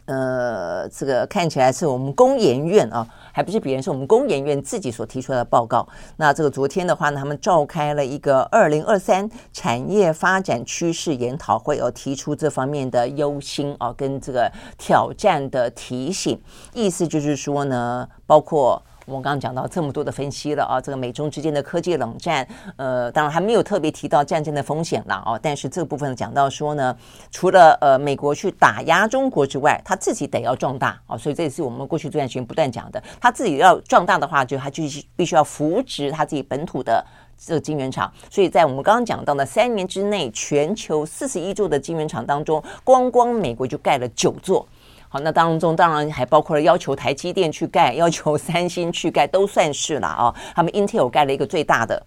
[0.05, 5.87] 呃，这个看起来是我们工研院啊，还不是别人，是我们工研院自己所提出来的报告。
[6.17, 16.39] 那这个昨天的话呢，他们召开了一个二零二三产业发展趋势研讨会，哦，提出这方面的忧心啊，跟这个挑战的提醒，
[16.73, 18.81] 意思就是说呢，包括。
[19.05, 22.47] 我们刚刚讲到这么多的分析了啊，这个美中之间的科技冷战，
[22.77, 25.39] 呃，当然还没有特别提到战争的风险了啊。
[25.41, 26.95] 但是这部分讲到说呢，
[27.29, 31.17] 除了呃美国去打压中国之外，他自己得要壮大啊。
[31.17, 37.05] 所以这也是我们过去这段时间不断讲的，他自己要壮大的话，就他就是必须要扶植他自己本土的
[37.37, 38.11] 这个晶圆厂。
[38.29, 44.65] 所以在我们刚刚讲到的三年之内，全球四十一座的晶圆厂当中，光光美国就盖了九座。
[45.13, 50.33] 好，那当中当然还包括了要求台积电去盖，要求三星去盖，都算是了啊。
[50.55, 52.01] 他们 Intel 盖了一个最大的。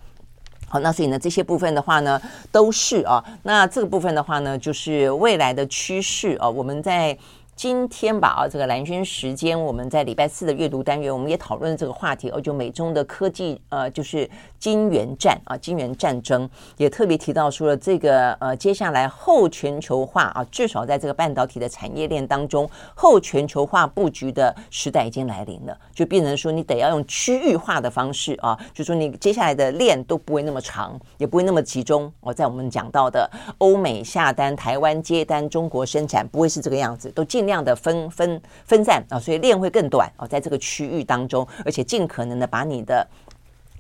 [0.69, 3.25] 好，那所以呢，这些部分的话呢，都是啊。
[3.45, 6.51] 那这个部分的话呢，就是未来的趋势啊。
[6.51, 7.17] 我们在。
[7.57, 14.29] 今天吧，啊，这个蓝军时间，我们在礼拜四的阅读单元，我们也讨论这个话题，哦，就美中的科技，呃，就是
[14.59, 16.47] 金元战啊，金元战争，
[16.77, 32.13] 也特别提到说了这个，呃，接下来后全球化啊，至少在这个半导体的产业链当中，后全球化布局的时代已经来临了，就变成说你得要用区域化的方式啊，就说你接下来的链都不会那么长，也不会那么集中。
[32.21, 33.27] 我在我们讲到的
[33.57, 37.46] 欧美下单，台湾接单，中国生产，不会是这个样子，都尽。
[37.47, 43.07] 量的分分分散啊，所以链会更短啊，在这个区域当中，而且尽可能的把你的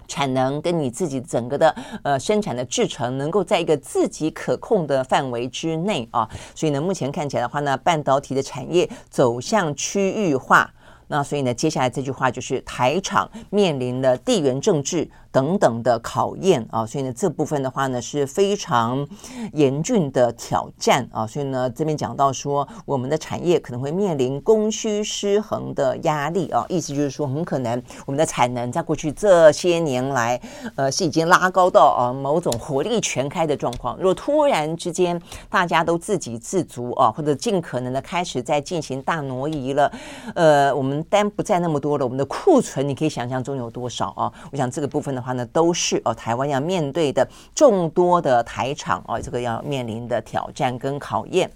[0.08, 6.28] 产能跟你自己整个的呃生产的制程，能够在一个自己可控的范围之内啊。
[6.54, 10.72] 所以呢，目前看起来的话呢，半导体的产业走向区域化，
[11.08, 15.08] 那所以呢，接下来这句话就是台厂面临的地缘政治。
[15.32, 19.06] 等等的考验啊，所以呢，这部分的话呢是非常
[19.52, 30.40] 严峻的挑战啊，所以呢，这边讲到说，我们的产业可能会面临供需失衡的压力啊，意思就是说，很可能我们的产能在过去这些年来，
[30.74, 33.94] 呃，是已经拉高到啊某种火力全开的状况。
[33.98, 39.92] 如果突然之间大家都自给自足啊，或者尽可能的开始在进行大挪移了，
[40.34, 44.32] 呃，我们单不再那么多了，我们的库存你可以想象中有多少啊？
[44.50, 45.36] 我想这个部分的话。
[45.36, 51.50] 呢，都是哦，台湾要面对的众多的台厂哦，这个要面临的挑战跟考验。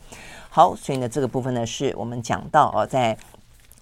[0.50, 3.16] 好，所以呢，这个部分呢，是我们讲到哦，在。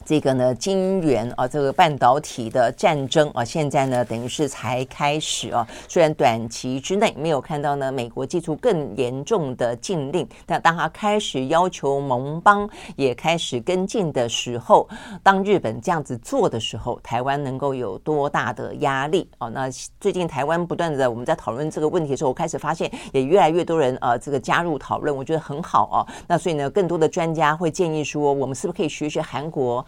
[0.09, 5.69] 这个呢，金元啊，这个半导体的战争啊，现在呢，等于是才开始啊。
[5.87, 14.89] 虽然短期之内没有看到呢，美国寄出更严重的禁令，但当他开始要求盟邦也开始跟进的时候，
[15.23, 19.49] 当日本这样子做的时候，台湾能够有多大的压力啊？
[19.51, 19.69] 那
[20.01, 25.97] 最近台湾不断的我们在讨论这个问题的时候，我开始发现也越来越多人啊，这个加入讨论，我觉得很好啊。
[26.27, 29.85] 那所以呢，更多的专家会建议说，我们是不是可以学学韩国？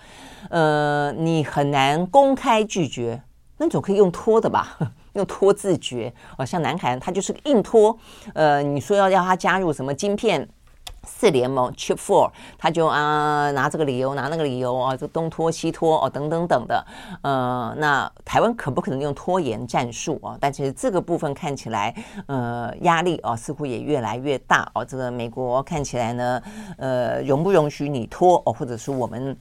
[0.49, 3.23] 呃，你很难公开拒绝，
[3.59, 4.79] 那总可以用拖的吧？
[5.15, 7.99] 用拖自决啊，像南韩，他就是个硬拖。
[8.33, 10.49] 呃，你说要要他加入什么晶片
[11.03, 16.87] 四联盟 Chip Four，他就啊拿这个理由，拿那个理由啊，这东拖西拖哦，等等等的。
[17.23, 20.39] 呃，那台湾可不可能用拖延战术啊？
[20.41, 21.93] 但其实这个部分看起来，
[22.27, 24.85] 呃，压力啊似乎也越来越大哦。
[24.85, 26.43] 这个美国看起来呢，
[26.79, 29.37] 呃，容不容许你拖哦，或者说我们。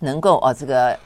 [0.00, 0.98] 能够啊，这个。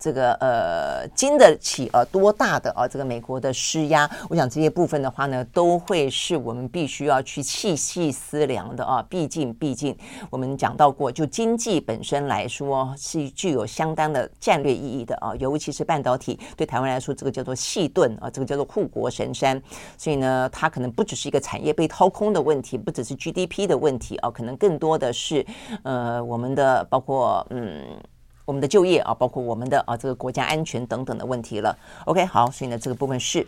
[0.00, 2.86] 这个呃，经得起呃多大的啊？
[2.86, 9.04] 这个美国的施压，我想这些部分的话呢，都会是我们必须要去细细思量的啊。
[9.10, 9.98] 毕竟，毕竟
[10.30, 15.34] 我们讲到过，就经济本身来说是具有相当的战略意义的啊。
[15.40, 19.60] 尤其是半导体对台湾来说，这个叫做细盾啊，这个叫做护国神山。
[19.96, 25.44] 所以呢，它可能不只是一个产业被掏空的问题，不只是 GDP 的问题啊，可能更多的是
[25.82, 28.00] 呃我们的包括嗯。
[28.48, 31.76] 我们的就业啊，包括我们的啊这个国家安全等等的问题了。
[32.06, 33.46] OK，好，所以呢这个部分是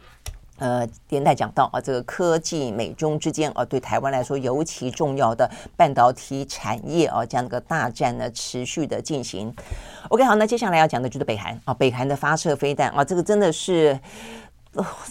[0.58, 9.50] 呃连带讲到啊这个科技美中之间啊对台湾来说尤其重要的半导体产业啊这样的个大战呢持续的进行。
[10.10, 13.98] OK，好，那接下来要讲的就是北韩啊，北韩的发射飞弹啊，这个真的是，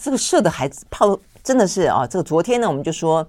[0.00, 3.26] 这个射的还炮真的是啊，这个昨天呢我们就说。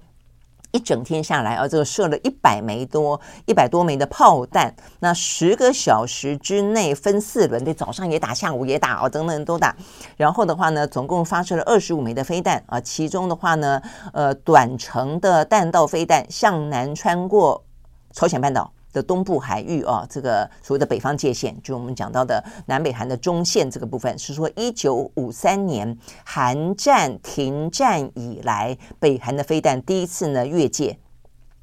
[0.72, 9.76] 一整天下来啊，这个射了一百枚多、一百多枚的炮弹，那十个小时之内分四轮，对，早上也打，下午也打，哦，等等都打。
[10.16, 13.80] 然后的话呢，总共发射了二十五枚的飞弹啊，其中的话呢，
[14.12, 17.64] 呃，短程的弹道飞弹向南穿过
[18.12, 18.72] 朝鲜半岛。
[18.92, 30.96] 的东部海域啊，这个所谓的北方界线，就我们讲到的南北韩的中线这个部分，是说一九五三年韩战停战以来，北韩的飞弹第一次呢越界。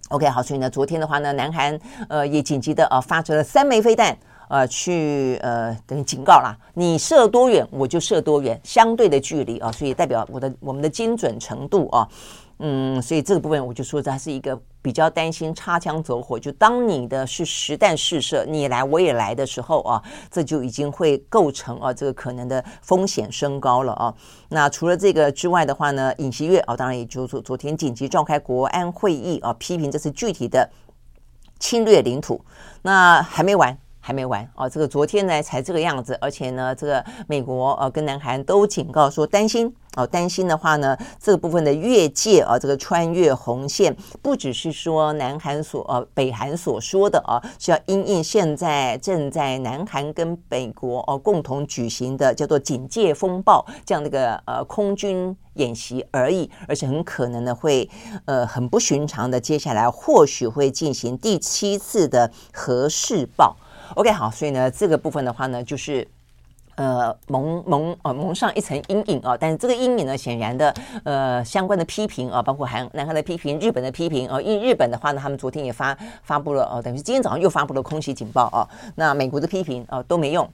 [0.09, 4.17] OK，好，所以呢，昨天的话呢，南韩呃也紧急的呃发射了三枚飞弹，
[4.47, 12.09] 呃去呃等于警告啦，你射多远我就射多远，相对的距离啊，所以代表我的我们的精准程度啊。
[12.61, 24.13] 嗯，所以这个部分我就说它是一个比较担心擦枪走火，就当你的是实弹试射，你来我也来的时候啊，这就已经会构成啊这个可能的风险升高了啊。
[24.49, 30.69] 那除了这个之外的话呢，尹锡悦啊，当然也就是说昨天紧急召开国安会议啊，批评这次具体的
[31.59, 32.43] 侵略领土，
[32.81, 33.77] 那还没完。
[34.09, 34.67] 还没完哦！
[34.67, 57.87] 这个昨天呢才这个样子，而且呢，这个美国呃跟南韩都警告说担心哦，担心的话呢，这部分的越界啊，这个穿越红线，不只是说南韩所呃北韩所说的啊，是要因应现在正在南韩跟美国哦共同举行的叫做警戒风暴这样的一个呃空军演习而已，而且很可能呢会
[58.25, 63.55] 呃很不寻常的，接下来或许会进行第七次的核试爆。
[63.95, 66.07] OK，好，所以呢，这个部分的话呢，就是
[66.75, 69.35] 呃蒙蒙呃蒙上一层阴影啊。
[69.35, 70.73] 但是这个阴影呢，显然的
[71.03, 74.39] 呃相关的批评啊，包括韩南韩的批评、日本的批评啊。
[74.39, 78.67] 因为日本的话呢，他们昨天也发发布了哦，等于是今天早上又发布了空袭警报啊。
[78.95, 80.47] 那美国的批评啊都没用，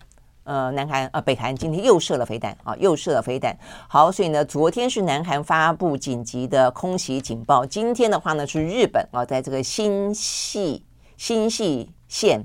[0.45, 3.55] 呃，南韩啊北韩今天又射了飞弹啊，又射了飞弹。
[3.89, 10.81] 好，所以呢，昨天是南韩发布紧急的空袭警报，今天的话呢是日本啊，在这个新系
[11.17, 12.41] 新系县。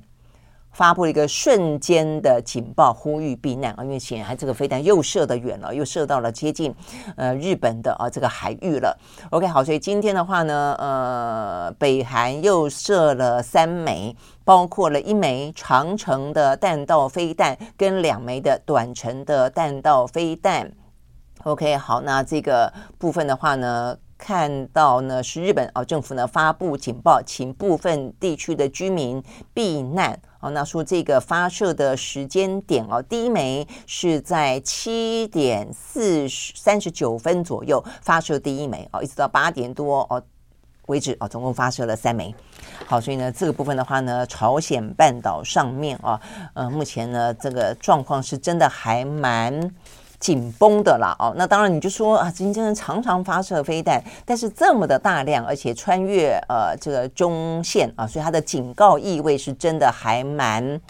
[0.72, 3.82] 发布了一个瞬间的警报，呼吁避难啊！
[3.82, 6.74] 因为显然这个飞弹又射得远了，又射到了接近
[7.16, 8.96] 呃日本的啊这个海域了。
[9.30, 20.72] OK，好，所以今天的话呢，呃，北韩又射了三枚，包括了一枚长程的弹道飞弹跟两枚的短程的弹道飞弹。
[21.42, 30.18] OK，好，那这个部分的话呢，看到呢是日本啊政府呢发布警报，请部分地区的居民避难。
[30.40, 40.22] 哦，那说这个发射的时间点哦，第一枚是在七点四十三十九分左右发射第一枚哦，一直到八点多哦
[40.86, 42.34] 为止哦，总共发射了三枚。
[42.86, 46.20] 好，所以呢，这个部分的话呢，朝鲜半岛上面啊，
[46.54, 49.70] 呃，目前呢，这个状况是真的还蛮。
[50.20, 60.80] 紧绷的啦，哦，那当然你就说啊，金正恩常常发射飞弹，但是这么的大量，而且穿越呃这个中线啊，所以它的警告意味是真的还蛮。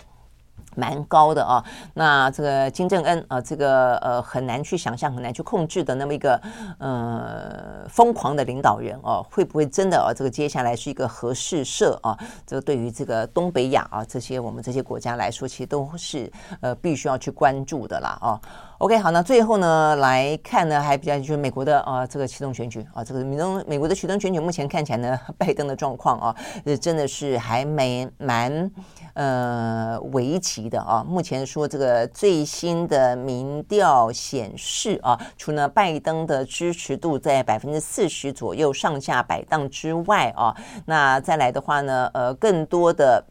[0.76, 1.62] 蛮高的啊，
[1.95, 6.41] 那这个金正恩啊，这个呃很难去想象、很难去控制的那么一个
[6.78, 10.14] 呃疯狂的领导人哦，会不会真的啊？
[10.14, 12.16] 这个接下来是一个核试射啊？
[12.47, 18.41] 这个对于这个东北亚啊这些我们这些国家来说，其实都是呃必须要去关注的啦啊。
[18.81, 26.35] OK，好，那最后呢来看呢，还比较就是美国的啊这个启动选举啊，这个美东美国的启动选举目前看起来呢， 拜登的状况啊，
[26.81, 28.70] 真的是还没蛮
[29.12, 30.70] 呃危急。
[30.70, 40.57] 的啊，目前说这个最新的民调显示啊，除了拜登的支持度在百分之四十左右上下摆荡之外啊，
[40.87, 43.22] 那再来的话呢，呃，更多的。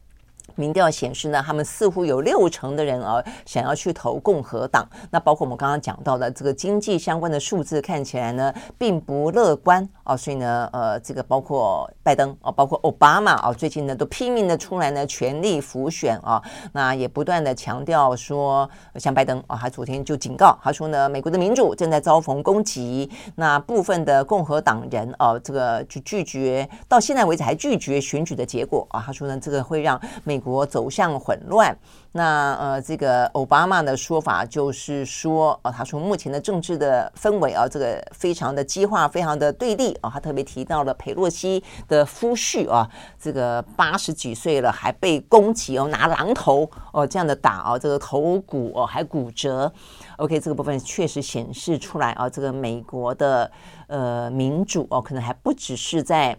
[0.59, 4.85] 民调显示呢，他们似乎有六成的人啊想要去投共和党。
[5.09, 10.17] 那包括我们刚刚讲到的这个经济相关的数字，看起来呢并不乐观啊。
[10.17, 16.43] 所以呢，呃，这个包括拜登啊，包括奥巴马啊，最近呢都拼命的出来呢全力辅选啊。
[16.73, 23.09] 那也不断的强调说，像拜登啊，他昨天就警告他说呢，美国的民主正在遭逢攻击。
[23.35, 29.01] 那部分的共和党人啊，这个就拒绝到现在为止还拒绝选举的结果啊。
[29.05, 30.48] 他说呢，这个会让美国。
[30.49, 31.77] 国走向混乱，
[32.13, 40.09] 那呃，这个奥巴马的说法就是说，呃，他说目前的政治的氛围啊，这个非常的激化，非常的对立啊。
[40.11, 42.89] 他特别提到了佩洛西的夫婿啊，
[43.19, 49.71] 这个八十几岁了还被攻击哦，拿榔头哦这样的打啊，这个头骨哦还骨折。
[50.17, 53.49] OK，这个部分确实显示出来啊，这个美国的
[53.87, 56.37] 呃民主哦，可能还不只是在。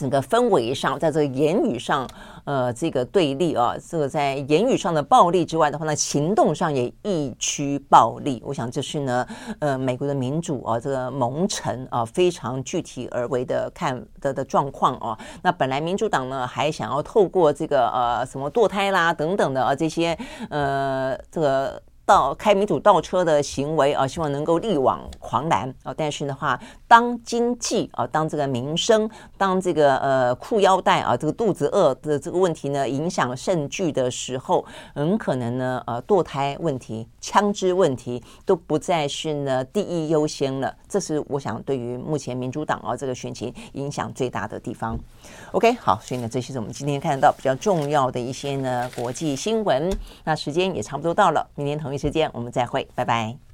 [0.00, 2.08] 整个氛围上，在这个言语上，
[2.44, 8.42] 呃，这个对立啊，这个在言语上的暴力之外的话呢，行动上也异趋暴力。
[8.42, 9.26] 我想这是呢，
[9.58, 15.18] 呃，美国的民主啊，这个蒙尘啊，非常具体而为的看的的状况啊。
[15.42, 20.16] 那本来民主党呢，还想要透过这个呃什么堕胎啦等等的啊这些
[20.48, 21.82] 呃这个。
[22.10, 25.94] 倒开民主倒车的行为啊，希望能够力挽狂澜啊。
[25.96, 29.08] 但是的话，当经济啊，当这个民生，
[29.38, 40.74] 当这个呃裤腰带啊，这个肚子饿的这个问题呢，影响甚巨的时候，很可能呢，呃，堕胎问题、枪支问题都不再是呢第一优先了。
[40.88, 44.98] 这是我想对于目前民主党啊这个选情影响最大的地方。
[45.52, 49.90] OK，好，所以呢，这些是我们今天看到比较重要的一些呢国际新闻。
[50.24, 53.49] 那时间也差不多到了，明天同一时间我们再会，拜拜。